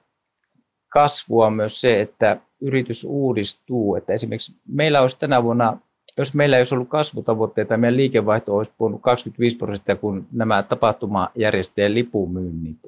[0.89, 3.97] kasvua on myös se, että yritys uudistuu.
[3.97, 5.79] Että esimerkiksi meillä olisi tänä vuonna,
[6.17, 11.95] jos meillä ei olisi ollut kasvutavoitteita, meidän liikevaihto olisi puhunut 25 prosenttia, kun nämä tapahtumajärjestäjien
[11.95, 12.79] lipumyynnit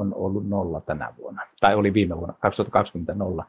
[0.00, 3.44] on ollut nolla tänä vuonna, tai oli viime vuonna, 2020 nolla.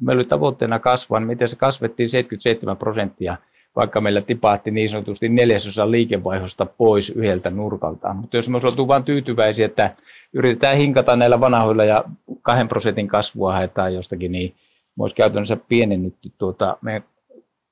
[0.00, 3.36] Meillä oli tavoitteena kasvaa, niin miten se kasvettiin 77 prosenttia–
[3.76, 8.14] vaikka meillä tipahti niin sanotusti neljäsosa liikevaihdosta pois yhdeltä nurkalta.
[8.14, 9.96] Mutta jos me oltu vain tyytyväisiä, että
[10.32, 12.04] yritetään hinkata näillä vanhoilla ja
[12.42, 14.54] kahden prosentin kasvua haetaan jostakin, niin
[14.98, 17.04] me olisi käytännössä pienennytty tuota, meidän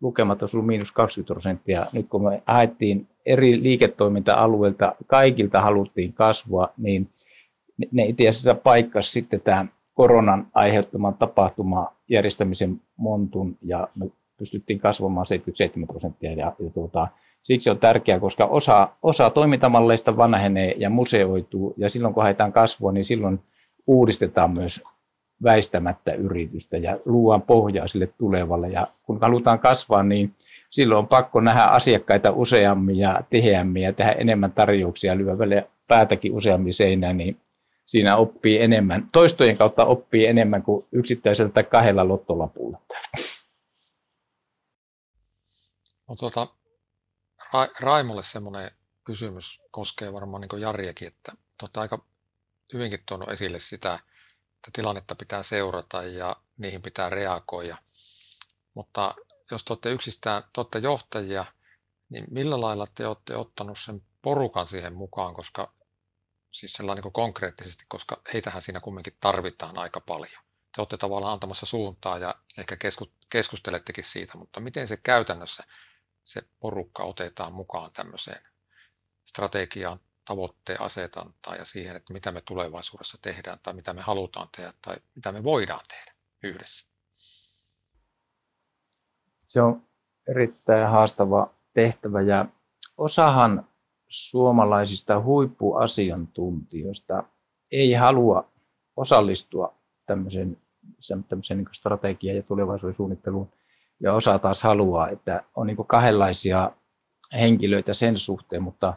[0.01, 1.87] lukemat olisi ollut miinus 20 prosenttia.
[1.93, 7.09] Nyt kun me haettiin eri liiketoiminta-alueilta, kaikilta haluttiin kasvua, niin
[7.93, 15.27] ne itse asiassa paikkasi sitten tämän koronan aiheuttaman tapahtuma järjestämisen montun ja me pystyttiin kasvamaan
[15.27, 16.33] 77 prosenttia.
[16.33, 17.09] Ja, ja tuota,
[17.43, 22.93] siksi on tärkeää, koska osa, osa toimintamalleista vanhenee ja museoituu, ja silloin kun haetaan kasvua,
[22.93, 23.41] niin silloin
[23.87, 24.83] uudistetaan myös
[25.43, 28.69] väistämättä yritystä ja luodaan pohjaa sille tulevalle.
[28.69, 30.35] Ja kun halutaan kasvaa, niin
[30.71, 36.75] silloin on pakko nähdä asiakkaita useammin ja tiheämmin ja tehdä enemmän tarjouksia, lyödä päätäkin useammin
[36.75, 37.37] seinään, niin
[37.93, 42.79] siinä oppii enemmän, toistojen kautta oppii enemmän kuin yksittäisellä tai kahdella lottolapulla.
[46.09, 46.47] No, tuota,
[47.43, 48.71] Ra- Raimolle semmoinen
[49.05, 52.05] kysymys koskee varmaan niin Jarjekin, että tuota aika
[52.73, 53.95] hyvinkin tuonut esille sitä,
[54.55, 57.77] että tilannetta pitää seurata ja niihin pitää reagoida.
[58.75, 59.15] Mutta
[59.51, 61.45] jos te olette yksistään, te olette johtajia,
[62.09, 65.73] niin millä lailla te olette ottanut sen porukan siihen mukaan, koska
[66.53, 70.43] siis sellainen niin konkreettisesti, koska heitähän siinä kumminkin tarvitaan aika paljon.
[70.75, 72.77] Te olette tavallaan antamassa suuntaa ja ehkä
[73.31, 75.65] keskustelettekin siitä, mutta miten se käytännössä
[76.25, 78.43] se porukka otetaan mukaan tämmöiseen
[79.25, 84.73] strategiaan, tavoitteen asetantaan ja siihen, että mitä me tulevaisuudessa tehdään tai mitä me halutaan tehdä
[84.83, 86.13] tai mitä me voidaan tehdä
[86.43, 86.87] yhdessä.
[89.49, 89.87] Se on
[90.29, 92.47] erittäin haastava tehtävä ja
[92.97, 93.69] osahan
[94.13, 97.25] suomalaisista huippuasiantuntijoista
[97.71, 98.49] ei halua
[98.97, 99.75] osallistua
[100.07, 100.57] tämmöisen,
[101.29, 103.49] tämmöisen niin strategian ja tulevaisuuden suunnitteluun
[104.01, 106.71] ja osa taas haluaa, että on niin kahdenlaisia
[107.33, 108.95] henkilöitä sen suhteen, mutta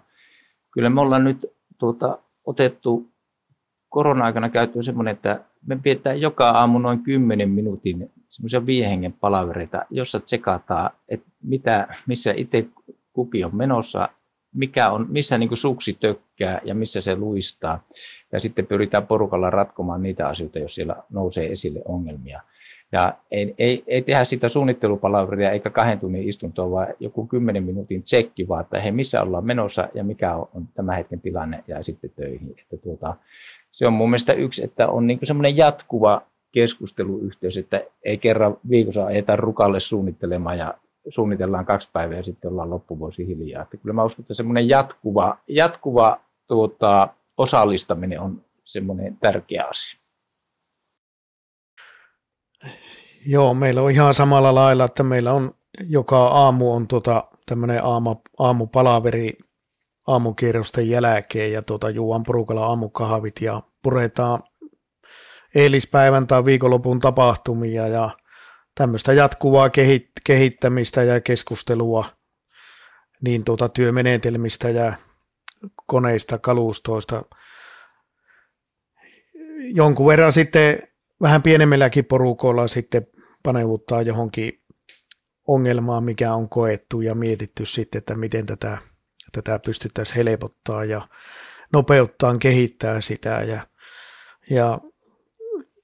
[0.71, 1.45] kyllä me ollaan nyt
[1.77, 3.09] tuota, otettu
[3.89, 10.19] korona-aikana käyttöön semmoinen, että me pidetään joka aamu noin 10 minuutin semmoisia viihengen palavereita, jossa
[10.19, 12.67] tsekataan, että mitä, missä itse
[13.13, 14.09] kukin on menossa,
[14.55, 17.83] mikä on, missä niin suksi tökkää ja missä se luistaa.
[18.31, 22.41] Ja sitten pyritään porukalla ratkomaan niitä asioita, jos siellä nousee esille ongelmia.
[22.91, 28.03] Ja ei, ei, ei tehdä sitä suunnittelupalveria eikä kahden tunnin istuntoa, vaan joku kymmenen minuutin
[28.03, 31.83] tsekki vaan, että hei, missä ollaan menossa ja mikä on, on tämä hetken tilanne ja
[31.83, 32.55] sitten töihin.
[32.61, 33.15] Että tuota,
[33.71, 39.05] se on mun mielestä yksi, että on niin semmoinen jatkuva keskusteluyhteys, että ei kerran viikossa
[39.05, 40.73] ajeta rukalle suunnittelemaan ja
[41.09, 43.63] suunnitellaan kaksi päivää ja sitten ollaan loppuvuosi hiljaa.
[43.63, 49.99] Että kyllä mä uskon, että semmoinen jatkuva, jatkuva tuota, osallistaminen on semmoinen tärkeä asia.
[53.27, 55.51] Joo, meillä on ihan samalla lailla, että meillä on
[55.83, 59.37] joka aamu on tota, tämmöinen aamu, aamupalaveri
[60.07, 64.39] aamukierrosten jälkeen ja tota, juuan porukalla aamukahvit ja puretaan
[65.55, 68.09] eilispäivän tai viikonlopun tapahtumia ja
[68.75, 69.69] tämmöistä jatkuvaa
[70.23, 72.05] kehittämistä ja keskustelua
[73.21, 74.93] niin tuota työmenetelmistä ja
[75.87, 77.23] koneista, kalustoista.
[79.73, 80.79] Jonkun verran sitten
[81.21, 83.07] vähän pienemmilläkin porukoilla sitten
[83.43, 84.61] paneuduttaa johonkin
[85.47, 88.77] ongelmaan, mikä on koettu ja mietitty sitten, että miten tätä,
[89.31, 91.07] tätä pystyttäisiin helpottaa ja
[91.73, 93.67] nopeuttaa, kehittää sitä ja,
[94.49, 94.79] ja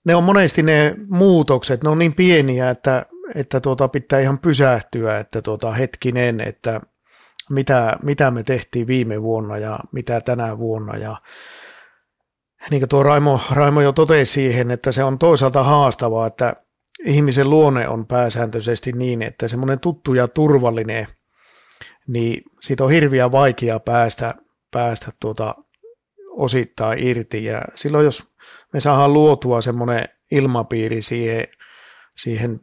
[0.06, 5.20] ne on monesti ne muutokset, ne on niin pieniä, että, että tuota pitää ihan pysähtyä,
[5.20, 6.82] että tuota hetkinen, että
[7.50, 11.22] mitä, mitä me tehtiin viime vuonna ja mitä tänä vuonna ja
[12.70, 16.56] niin kuin tuo Raimo, Raimo jo totesi siihen, että se on toisaalta haastavaa, että
[17.06, 21.08] ihmisen luonne on pääsääntöisesti niin, että semmoinen tuttu ja turvallinen,
[22.08, 24.36] niin siitä on hirviä vaikea päästä,
[24.72, 25.56] päästä tuota
[26.32, 27.46] osittain irti.
[27.46, 28.31] Ja silloin jos
[28.73, 31.47] me saadaan luotua semmoinen ilmapiiri siihen,
[32.17, 32.60] siihen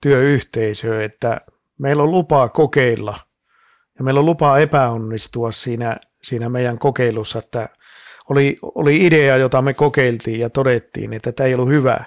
[0.00, 1.40] työyhteisöön, että
[1.78, 3.16] meillä on lupaa kokeilla
[3.98, 7.68] ja meillä on lupaa epäonnistua siinä, siinä meidän kokeilussa, että
[8.30, 12.04] oli, oli idea, jota me kokeiltiin ja todettiin, että tämä ei ollut hyvä,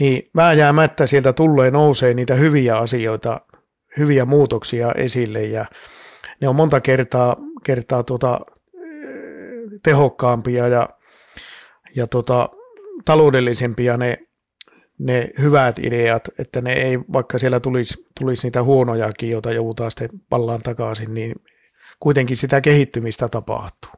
[0.00, 3.40] niin vääjäämättä sieltä tulee nousee niitä hyviä asioita,
[3.98, 5.66] hyviä muutoksia esille ja
[6.40, 8.40] ne on monta kertaa, kertaa tuota,
[9.82, 10.88] tehokkaampia ja,
[11.96, 12.48] ja tuota,
[13.06, 14.18] taloudellisempia ne,
[14.98, 20.20] ne hyvät ideat, että ne ei, vaikka siellä tulisi, tulisi niitä huonojakin, joita joudutaan sitten
[20.30, 21.34] pallaan takaisin, niin
[22.00, 23.90] kuitenkin sitä kehittymistä tapahtuu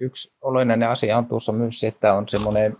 [0.00, 2.76] yksi olennainen asia on tuossa myös se, että on semmoinen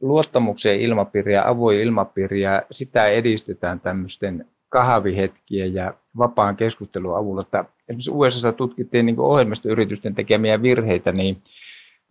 [0.00, 7.42] luottamuksen ilmapiiri ja avoin ilmapiiri ja sitä edistetään tämmöisten kahvihetkien ja vapaan keskustelun avulla.
[7.42, 11.42] Että esimerkiksi USA tutkittiin niin ohjelmistoyritysten tekemiä virheitä, niin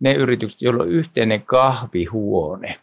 [0.00, 2.80] ne yritykset, joilla on yhteinen kahvihuone,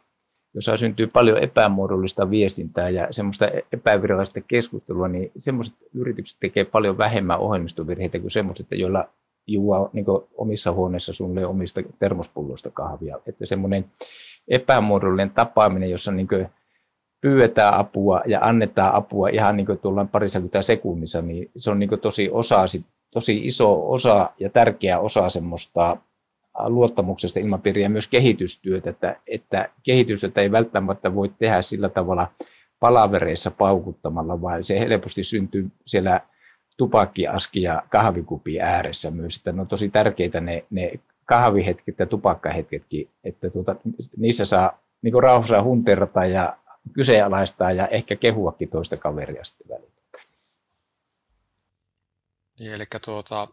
[0.54, 7.40] jossa syntyy paljon epämuodollista viestintää ja semmoista epävirallista keskustelua, niin semmoiset yritykset tekee paljon vähemmän
[7.40, 9.10] ohjelmistovirheitä kuin semmoiset, joilla
[9.48, 10.06] juo niin
[10.38, 13.18] omissa huoneissa suunnilleen omista termospulloista kahvia.
[13.28, 13.86] Että semmoinen
[14.48, 16.28] epämuodollinen tapaaminen, jossa niin
[17.22, 22.00] pyydetään apua ja annetaan apua ihan niin kuin tuolla parisakymmentä sekunnissa, niin se on niin
[22.02, 22.66] tosi, osa,
[23.14, 25.98] tosi iso osa ja tärkeä osa semmoista
[26.66, 32.28] luottamuksesta ilmapiiriä ja myös kehitystyötä, että, että kehitystyötä ei välttämättä voi tehdä sillä tavalla
[32.80, 36.22] palavereissa paukuttamalla, vaan se helposti syntyy siellä
[36.78, 40.92] tupakkiaski ja kahvikupi ääressä myös, että ne on tosi tärkeitä ne, ne
[41.26, 43.76] kahvihetket ja tupakkahetketkin, että tuota,
[44.18, 46.58] niissä saa niin rauhassa hunterata ja
[46.94, 49.98] kyseenalaistaa ja ehkä kehuakin toista kaveria sitten välillä.
[52.60, 53.48] Niin, eli tuota,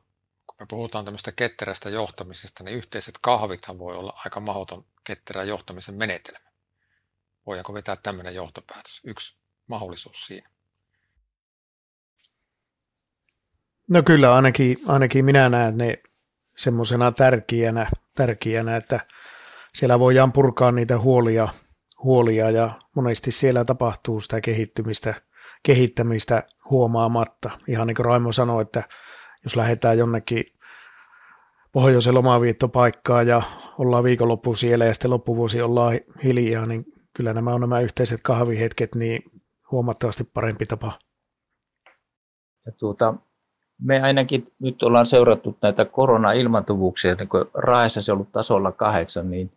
[0.56, 5.94] kun me puhutaan tämmöistä ketterästä johtamisesta, niin yhteiset kahvithan voi olla aika mahdoton ketterän johtamisen
[5.94, 6.50] menetelmä.
[7.46, 9.00] Voidaanko vetää tämmöinen johtopäätös?
[9.04, 9.36] Yksi
[9.66, 10.48] mahdollisuus siinä?
[13.88, 16.02] No kyllä, ainakin, ainakin minä näen ne
[16.56, 19.00] semmoisena tärkeänä, tärkeänä, että
[19.74, 21.48] siellä voidaan purkaa niitä huolia,
[22.02, 25.14] huolia ja monesti siellä tapahtuu sitä kehittymistä,
[25.62, 27.50] kehittämistä huomaamatta.
[27.68, 28.82] Ihan niin kuin Raimo sanoi, että
[29.44, 30.44] jos lähdetään jonnekin
[31.72, 33.42] pohjoisen lomaviittopaikkaan ja
[33.78, 36.84] ollaan viikonloppu siellä ja sitten loppuvuosi ollaan hiljaa, niin
[37.16, 39.22] kyllä nämä on nämä yhteiset kahvihetket niin
[39.70, 40.92] huomattavasti parempi tapa.
[42.66, 43.14] Ja tuota,
[43.82, 49.30] me ainakin nyt ollaan seurattu näitä korona-ilmantuvuuksia, niin kun Raessa se on ollut tasolla kahdeksan,
[49.30, 49.52] niin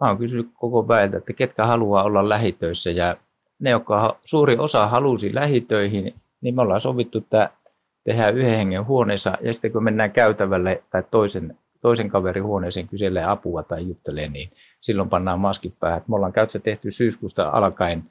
[0.00, 3.16] mä oon kysynyt koko väeltä, että ketkä haluaa olla lähitöissä ja
[3.58, 7.50] ne, jotka suuri osa halusi lähitöihin, niin me ollaan sovittu, että
[8.08, 13.24] tehdään yhden hengen huoneessa ja sitten kun mennään käytävälle tai toisen, toisen kaverin huoneeseen kyselee
[13.24, 16.02] apua tai juttelee, niin silloin pannaan maskit päähän.
[16.08, 18.02] Me ollaan käytössä tehty syyskuusta alkaen,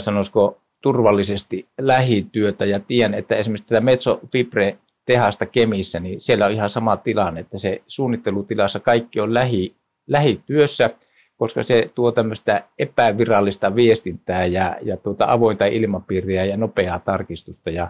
[0.00, 6.52] sanoisiko turvallisesti lähityötä ja tien, että esimerkiksi tätä Metso Fibre tehasta Kemissä, niin siellä on
[6.52, 9.74] ihan sama tilanne, että se suunnittelutilassa kaikki on lähi,
[10.06, 10.90] lähityössä,
[11.36, 17.70] koska se tuo tämmöistä epävirallista viestintää ja, ja tuota avointa ilmapiiriä ja nopeaa tarkistusta.
[17.70, 17.88] Ja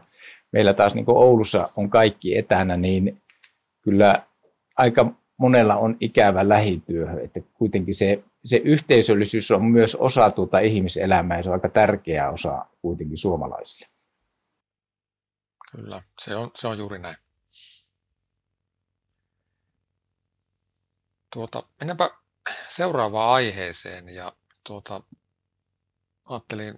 [0.53, 3.23] meillä taas niin kuin Oulussa on kaikki etänä, niin
[3.83, 4.27] kyllä
[4.77, 11.37] aika monella on ikävä lähityöhön, että kuitenkin se, se yhteisöllisyys on myös osa tuota ihmiselämää
[11.37, 13.89] ja se on aika tärkeä osa kuitenkin suomalaisille.
[15.77, 17.17] Kyllä, se on, se on juuri näin.
[21.33, 22.11] Tuota, mennäänpä
[22.69, 24.33] seuraavaan aiheeseen ja
[24.67, 25.01] tuota,
[26.29, 26.75] ajattelin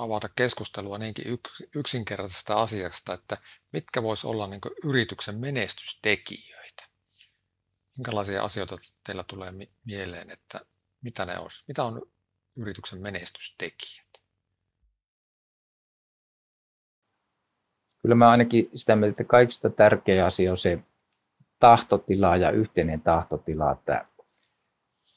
[0.00, 1.38] avata keskustelua niinkin
[1.76, 3.36] yksinkertaisesta asiasta, että
[3.72, 6.82] mitkä voisi olla niin yrityksen menestystekijöitä.
[7.98, 9.52] Minkälaisia asioita teillä tulee
[9.86, 10.60] mieleen, että
[11.02, 11.64] mitä ne olisi?
[11.68, 12.02] Mitä on
[12.56, 14.10] yrityksen menestystekijät?
[18.02, 20.78] Kyllä mä ainakin sitä mieltä, että kaikista tärkeä asia on se
[21.58, 24.06] tahtotila ja yhteinen tahtotila, että,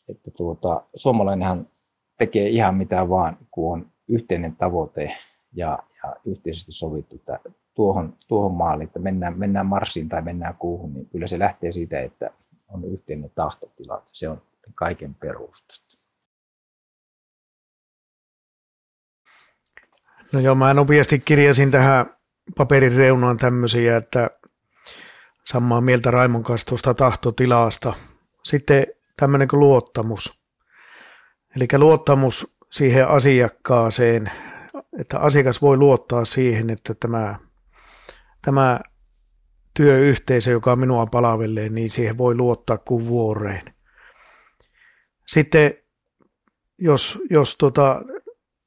[0.10, 1.69] että tuota, suomalainenhan
[2.17, 5.17] tekee ihan mitä vaan, kun on yhteinen tavoite
[5.53, 7.39] ja, ja yhteisesti sovittu että
[7.73, 12.01] tuohon, tuohon maaliin, että mennään, mennään Marsiin tai mennään kuuhun, niin kyllä se lähtee siitä,
[12.01, 12.31] että
[12.67, 14.03] on yhteinen tahtotila.
[14.11, 14.41] Se on
[14.75, 15.73] kaiken perusta.
[20.33, 22.05] No joo, mä nopeasti kirjasin tähän
[22.57, 24.29] paperin reunaan tämmöisiä, että
[25.45, 27.93] samaa mieltä Raimon kanssa tuosta tahtotilasta.
[28.43, 28.87] Sitten
[29.19, 30.43] tämmöinen kuin luottamus.
[31.55, 34.31] Eli luottamus siihen asiakkaaseen,
[34.99, 37.36] että asiakas voi luottaa siihen, että tämä,
[38.41, 38.79] tämä
[39.73, 43.62] työyhteisö, joka minua palvelee, niin siihen voi luottaa kuin vuoreen.
[45.27, 45.73] Sitten
[46.77, 48.01] jos, jos tota,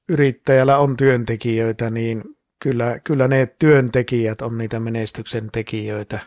[0.08, 2.22] yrittäjällä on työntekijöitä, niin
[2.62, 6.18] kyllä, kyllä ne työntekijät on niitä menestyksen tekijöitä.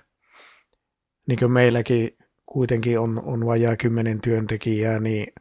[1.27, 5.33] Niin kuin meilläkin kuitenkin on, on vajaa kymmenen työntekijää, niin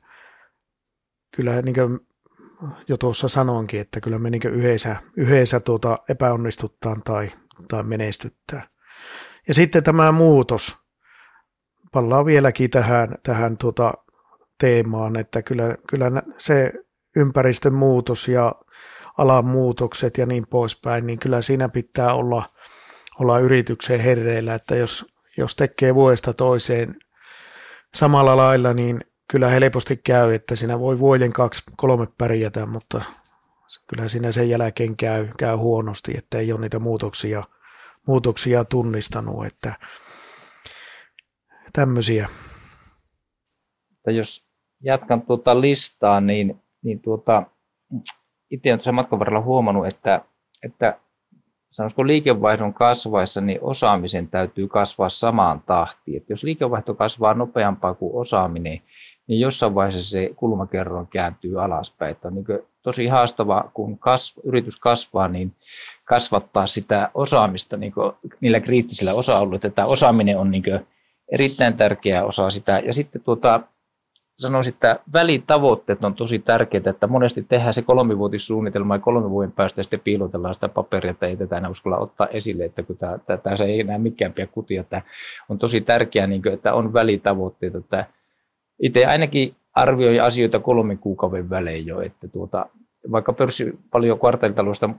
[1.36, 1.98] kyllä niin kuin
[2.88, 7.32] jo tuossa sanoinkin, että kyllä me niin yhdessä, yhdessä tuota epäonnistuttaan tai,
[7.68, 8.68] tai menestyttää.
[9.48, 10.76] Ja sitten tämä muutos,
[11.92, 13.94] palaa vieläkin tähän, tähän tuota
[14.60, 16.72] teemaan, että kyllä, kyllä se
[17.16, 18.54] ympäristön muutos ja
[19.18, 22.42] alan muutokset ja niin poispäin, niin kyllä siinä pitää olla,
[23.20, 26.96] olla yrityksen herreillä, että jos, jos tekee vuodesta toiseen
[27.94, 33.02] samalla lailla, niin kyllä helposti käy, että siinä voi vuoden kaksi, kolme pärjätä, mutta
[33.86, 37.42] kyllä siinä sen jälkeen käy, käy huonosti, että ei ole niitä muutoksia,
[38.06, 39.74] muutoksia tunnistanut, että
[41.72, 42.28] tämmöisiä.
[44.06, 44.44] Jos
[44.82, 47.42] jatkan tuota listaa, niin, niin tuota,
[48.50, 50.20] itse olen tuossa matkan varrella huomannut, että,
[50.62, 50.98] että
[51.70, 56.16] sanoisiko liikevaihdon kasvaessa, niin osaamisen täytyy kasvaa samaan tahtiin.
[56.16, 58.82] Että jos liikevaihto kasvaa nopeampaa kuin osaaminen,
[59.28, 62.12] niin jossain vaiheessa se kulmakerroin kääntyy alaspäin.
[62.12, 62.46] Että on niin
[62.82, 65.52] tosi haastava, kun kasv, yritys kasvaa, niin
[66.04, 67.92] kasvattaa sitä osaamista niin
[68.40, 69.70] niillä kriittisillä osa-alueilla.
[69.70, 70.64] Tämä osaaminen on niin
[71.32, 72.78] erittäin tärkeä osa sitä.
[72.78, 73.60] Ja sitten tuota,
[74.38, 79.82] sanoisin, että välitavoitteet on tosi tärkeitä, että monesti tehdään se kolmivuotissuunnitelma ja kolmen vuoden päästä
[79.82, 83.36] sitten piilotellaan sitä paperia, että ei tätä enää uskalla ottaa esille, että kun tämä, tämä,
[83.36, 85.02] tämä ei enää mikään pidä kutia, että
[85.48, 88.06] on tosi tärkeää, niin kuin, että on välitavoitteet, että
[88.82, 92.66] itse ainakin arvioin asioita kolmen kuukauden välein jo, että tuota,
[93.12, 94.90] vaikka pörssi paljon kvartaalitalousta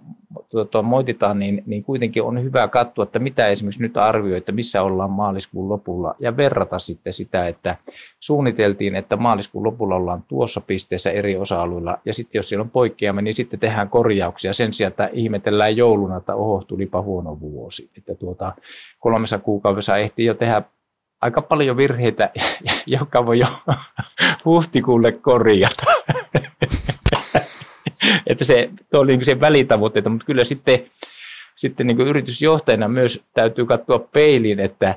[0.49, 4.84] tuota, moititaan, niin, niin kuitenkin on hyvä katsoa, että mitä esimerkiksi nyt arvioi, että missä
[4.84, 6.15] ollaan maaliskuun lopulla.
[6.19, 7.75] Ja verrata sitten sitä, että
[8.19, 11.97] suunniteltiin, että maaliskuun lopulla ollaan tuossa pisteessä eri osa-alueilla.
[12.05, 14.53] Ja sitten jos siellä on poikkeama, niin sitten tehdään korjauksia.
[14.53, 17.89] Sen sijaan, että ihmetellään jouluna, että oho, tulipa huono vuosi.
[17.97, 18.53] Että tuota,
[18.99, 20.63] kolmessa kuukaudessa ehtii jo tehdä
[21.22, 22.30] aika paljon virheitä,
[22.86, 23.47] joka voi jo
[24.45, 25.84] huhtikuulle korjata.
[28.28, 30.86] että se, tuo oli niin se välitavoitteita, mutta kyllä sitten,
[31.55, 34.95] sitten niin yritysjohtajana myös täytyy katsoa peiliin, että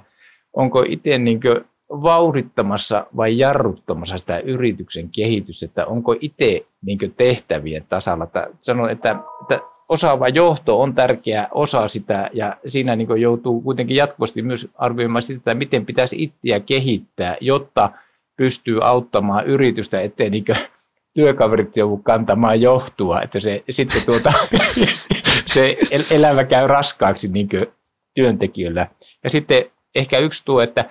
[0.52, 1.40] onko itse niin
[1.88, 8.28] vauhdittamassa vai jarruttamassa sitä yrityksen kehitystä, että onko itse niin tehtävien tasalla.
[8.62, 14.42] Sanon, että, että osaava johto on tärkeä osa sitä ja siinä niin joutuu kuitenkin jatkuvasti
[14.42, 17.90] myös arvioimaan sitä, miten pitäisi itseä kehittää, jotta
[18.36, 20.44] pystyy auttamaan yritystä, ettei niin
[21.14, 24.32] työkaverit joudu kantamaan johtua, että se, sitten tuota,
[25.54, 25.76] se
[26.10, 27.48] elämä käy raskaaksi niin
[28.14, 28.86] työntekijöillä.
[29.24, 29.64] Ja sitten
[29.94, 30.84] ehkä yksi tuo, että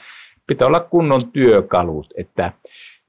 [0.48, 2.52] pitää olla kunnon työkalut, että,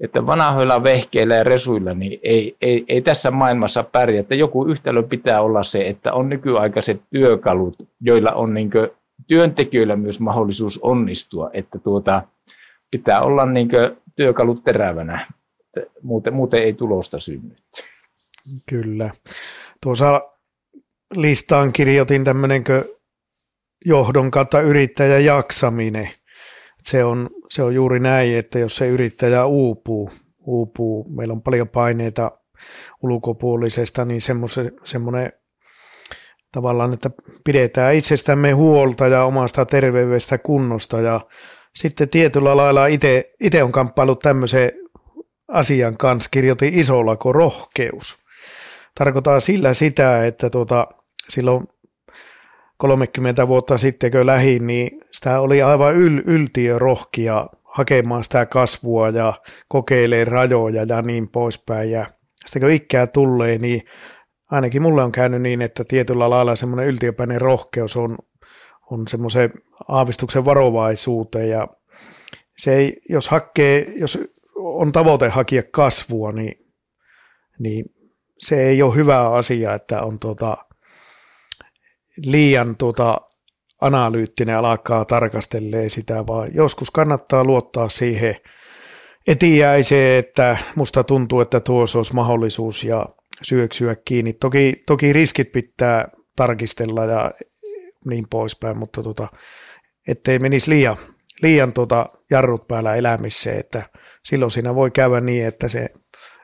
[0.02, 4.20] että vanhoilla vehkeillä ja resuilla niin ei, ei, ei tässä maailmassa pärjää.
[4.20, 8.70] Että joku yhtälö pitää olla se, että on nykyaikaiset työkalut, joilla on niin
[9.26, 12.22] työntekijöillä myös mahdollisuus onnistua, että tuota,
[12.90, 13.68] pitää olla niin
[14.16, 15.26] työkalut terävänä
[16.02, 17.56] muuten, muuten ei tulosta synny.
[18.68, 19.10] Kyllä.
[19.82, 20.20] Tuossa
[21.14, 22.64] listaan kirjoitin tämmöinen
[23.84, 26.08] johdon kautta yrittäjän jaksaminen.
[26.82, 30.10] Se on, se on juuri näin, että jos se yrittäjä uupuu,
[30.46, 32.30] uupuu meillä on paljon paineita
[33.02, 34.20] ulkopuolisesta, niin
[34.84, 35.32] semmoinen
[36.52, 37.10] tavallaan, että
[37.44, 41.20] pidetään itsestämme huolta ja omasta terveydestä kunnosta ja
[41.74, 42.86] sitten tietyllä lailla
[43.40, 44.72] itse on kamppailut tämmöisen
[45.48, 48.18] asian kanssa kirjoitin isolla kuin rohkeus.
[48.98, 50.86] Tarkoittaa sillä sitä, että tuota,
[51.28, 51.68] silloin
[52.82, 59.08] 30 vuotta sitten, kun lähin, niin sitä oli aivan yl, yltiö rohkia hakemaan sitä kasvua
[59.08, 59.34] ja
[59.68, 61.90] kokeilee rajoja ja niin poispäin.
[61.90, 62.06] Ja
[62.46, 63.82] sitten kun ikää tulee, niin
[64.50, 68.18] ainakin mulle on käynyt niin, että tietyllä lailla semmoinen yltiöpäinen rohkeus on,
[68.90, 69.50] on semmoisen
[69.88, 71.68] aavistuksen varovaisuuteen ja
[72.56, 74.18] se ei, jos hakee, jos
[74.56, 76.54] on tavoite hakea kasvua, niin,
[77.58, 77.84] niin
[78.38, 80.56] se ei ole hyvä asia, että on tuota,
[82.16, 83.20] liian tuota,
[83.80, 88.36] analyyttinen alkaa tarkastelee sitä, vaan joskus kannattaa luottaa siihen
[89.26, 93.06] etiäiseen, että musta tuntuu, että tuossa olisi mahdollisuus ja
[93.42, 94.32] syöksyä kiinni.
[94.32, 97.30] Toki, toki riskit pitää tarkistella ja
[98.04, 99.28] niin poispäin, mutta tuota,
[100.08, 100.96] ettei menisi liian,
[101.42, 103.82] liian tuota jarrut päällä elämiseen, että
[104.24, 105.88] silloin siinä voi käydä niin, että se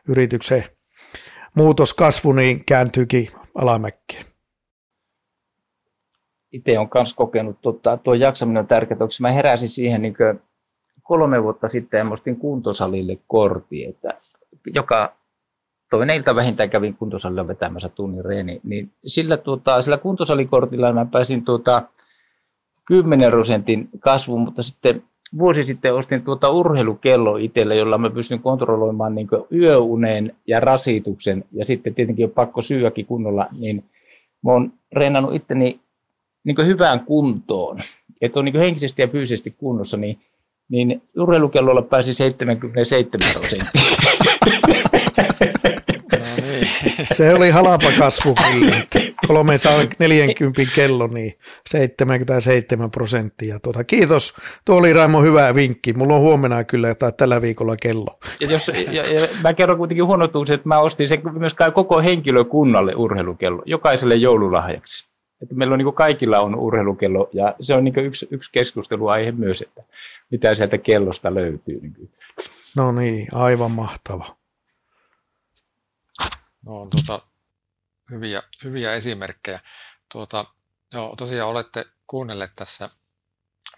[0.09, 0.65] yrityksen
[1.57, 4.28] muutoskasvu niin kääntyykin alamäkkiin.
[6.53, 10.15] Itse olen myös kokenut, tota, tuo jaksaminen on tärkeää, koska mä heräsin siihen niin
[11.03, 14.15] kolme vuotta sitten ja ostin kuntosalille kortti, että
[14.75, 15.13] joka
[15.91, 21.45] toinen ilta vähintään kävin kuntosalilla vetämässä tunnin reeni, niin sillä, tuota, sillä kuntosalikortilla mä pääsin
[21.45, 21.83] tuota,
[22.89, 25.03] 10 prosentin kasvuun, mutta sitten
[25.39, 31.65] vuosi sitten ostin tuota urheilukello itselle, jolla mä pystyn kontrolloimaan niin yöuneen ja rasituksen, ja
[31.65, 33.85] sitten tietenkin on pakko syödäkin kunnolla, niin
[34.45, 35.81] mä oon reenannut itteni
[36.45, 37.83] niin hyvään kuntoon,
[38.21, 40.19] että on niin henkisesti ja fyysisesti kunnossa, niin,
[40.69, 43.83] niin urheilukellolla pääsi 77 prosenttia.
[46.13, 47.07] No niin.
[47.13, 48.77] Se oli halapa kasvu kyllä.
[49.27, 51.33] 340 kello, niin
[51.67, 53.61] 77 prosenttia.
[53.61, 54.35] Tuota, kiitos.
[54.65, 55.93] Tuo oli Raimo hyvä vinkki.
[55.93, 58.19] Mulla on huomenna kyllä tai tällä viikolla kello.
[58.41, 62.95] Ja, jos, ja, ja mä kerron kuitenkin huonotuksi, että mä ostin sen myös koko henkilökunnalle
[62.95, 65.08] urheilukello, jokaiselle joululahjaksi.
[65.43, 69.61] Että meillä on niin kaikilla on urheilukello ja se on niin yksi, yksi keskusteluaihe myös,
[69.61, 69.83] että
[70.31, 71.81] mitä sieltä kellosta löytyy.
[71.81, 72.13] Niin
[72.77, 74.37] no niin, aivan mahtava.
[76.63, 77.23] No on tuota,
[78.11, 79.61] hyviä, hyviä esimerkkejä.
[80.13, 80.45] Tuota,
[80.93, 82.91] joo, tosiaan olette kuunnelleet tässä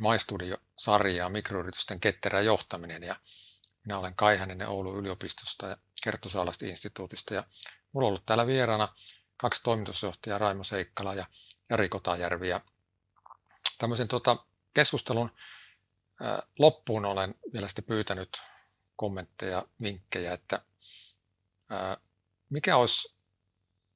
[0.01, 3.17] MyStudio-sarjaa mikroyritysten ketterä johtaminen ja
[3.87, 7.45] minä olen Kai Häninen Oulun yliopistosta ja Kerttu Saalasti instituutista ja
[7.93, 8.89] minulla on ollut täällä vieraana
[9.41, 11.27] kaksi toimitusjohtajaa Raimo Seikkala ja
[11.71, 12.61] Jari Kotajärvi ja
[13.79, 14.37] tämmöisen tuota,
[14.75, 15.31] keskustelun
[16.59, 18.43] loppuun olen vielä sitten pyytänyt
[18.97, 20.61] kommentteja, vinkkejä, että
[22.51, 23.15] mikä olisi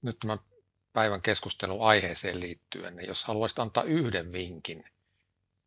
[0.03, 0.39] nyt tämän
[0.93, 4.85] päivän keskustelun aiheeseen liittyen, niin jos haluaisit antaa yhden vinkin,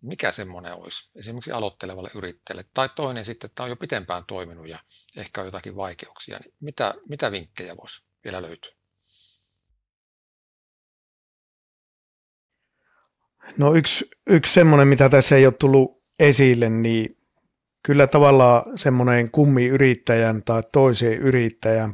[0.01, 4.79] mikä semmoinen olisi esimerkiksi aloittelevalle yrittäjälle, tai toinen sitten, että on jo pitempään toiminut ja
[5.15, 8.76] ehkä on jotakin vaikeuksia, niin mitä, mitä vinkkejä voisi vielä löytyä?
[13.57, 17.17] No yksi, yksi semmoinen, mitä tässä ei ole tullut esille, niin
[17.83, 21.93] kyllä tavallaan semmoinen kummiyrittäjän tai toisen yrittäjän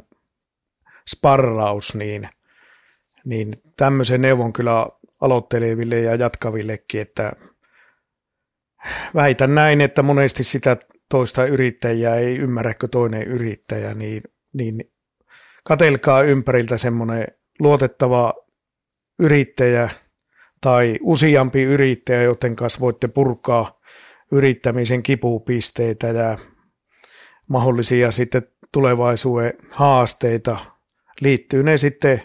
[1.10, 2.28] sparraus, niin,
[3.24, 4.86] niin tämmöisen neuvon kyllä
[5.20, 7.32] aloitteleville ja jatkavillekin, että
[9.14, 10.76] väitän näin, että monesti sitä
[11.10, 14.92] toista yrittäjää ei ymmärräkö toinen yrittäjä, niin, niin
[15.64, 17.26] katelkaa ympäriltä semmoinen
[17.58, 18.34] luotettava
[19.18, 19.90] yrittäjä
[20.64, 23.80] tai useampi yrittäjä, joten kanssa voitte purkaa
[24.32, 26.38] yrittämisen kipupisteitä ja
[27.48, 28.42] mahdollisia sitten
[28.72, 30.56] tulevaisuuden haasteita.
[31.20, 32.22] Liittyy ne sitten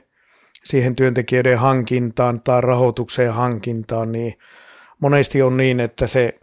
[0.63, 4.33] siihen työntekijöiden hankintaan tai rahoitukseen hankintaan, niin
[5.01, 6.35] monesti on niin, että se,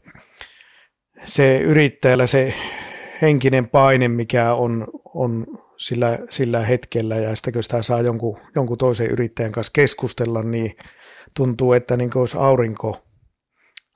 [1.24, 2.54] se yrittäjällä se
[3.22, 9.10] henkinen paine, mikä on, on sillä, sillä hetkellä ja kun sitä saa jonkun, jonkun toisen
[9.10, 10.76] yrittäjän kanssa keskustella, niin
[11.36, 13.06] tuntuu, että niin kuin olisi aurinko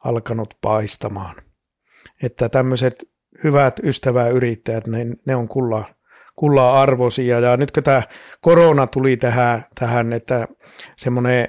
[0.04, 1.36] alkanut paistamaan.
[2.22, 3.08] Että tämmöiset
[3.44, 5.84] hyvät ystäväyrittäjät, ne, ne on kulla,
[6.36, 7.40] kulla arvoisia.
[7.40, 8.02] Ja nyt kun tämä
[8.40, 10.48] korona tuli tähän, tähän että
[10.96, 11.48] semmoinen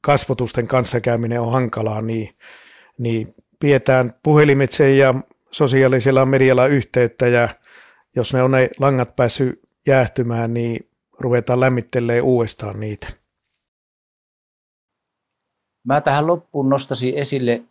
[0.00, 2.28] kasvotusten kanssakäyminen on hankalaa, niin,
[2.98, 5.14] niin pidetään puhelimitse ja
[5.50, 7.48] sosiaalisella medialla yhteyttä ja
[8.16, 13.25] jos ne on ne langat päässyt jäähtymään, niin ruvetaan lämmittelemään uudestaan niitä.
[15.86, 17.62] Mä tähän loppuun nostasin esille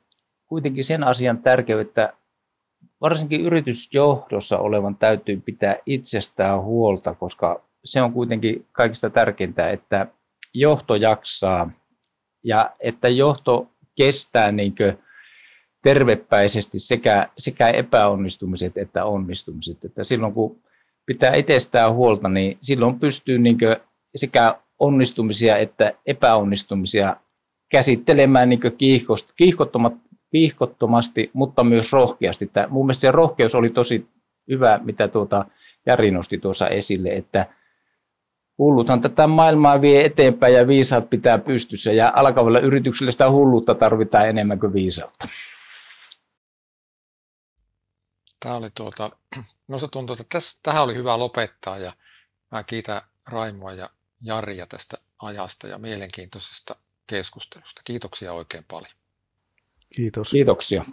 [0.48, 2.14] kuitenkin sen asian tärkeyttä,
[3.02, 10.08] varsinkin yritysjohdossa olevan täytyy pitää itsestään huolta, koska se on kuitenkin kaikista tärkeintä, että
[10.54, 11.72] johto jaksaa
[12.44, 14.76] ja että johto kestää niin
[15.84, 19.86] tervepäisesti sekä, sekä epäonnistumiset että onnistumiset.
[19.86, 20.60] Että silloin kun
[21.06, 23.58] pitää itsestään huolta, niin silloin pystyy niin
[24.16, 27.16] sekä onnistumisia että epäonnistumisia
[27.70, 28.60] käsittelemään niin
[30.32, 32.50] kiihkottomasti, mutta myös rohkeasti.
[32.54, 34.08] Tämä, mun mielestä se rohkeus oli tosi
[34.50, 35.46] hyvä, mitä tuota
[35.86, 37.46] Jari nosti tuossa esille, että
[38.58, 44.30] hulluthan tätä maailmaa vie eteenpäin ja viisaat pitää pystyssä ja alkavalla yrityksellä sitä hulluutta tarvitaan
[44.30, 45.28] enemmän kuin viisautta.
[48.40, 49.12] Tämä oli tuota,
[49.68, 51.94] minusta tuntuu, että tässä, tähän oli hyvä lopettaa ja
[52.52, 53.02] mä kiitän
[53.32, 53.90] Raimoa ja
[54.22, 56.76] Jaria tästä ajasta ja mielenkiintoisesta
[57.08, 57.82] keskustelusta.
[57.86, 58.92] Kiitoksia oikein paljon.
[59.96, 60.32] Kiitos.
[60.32, 60.84] Kiitoksia.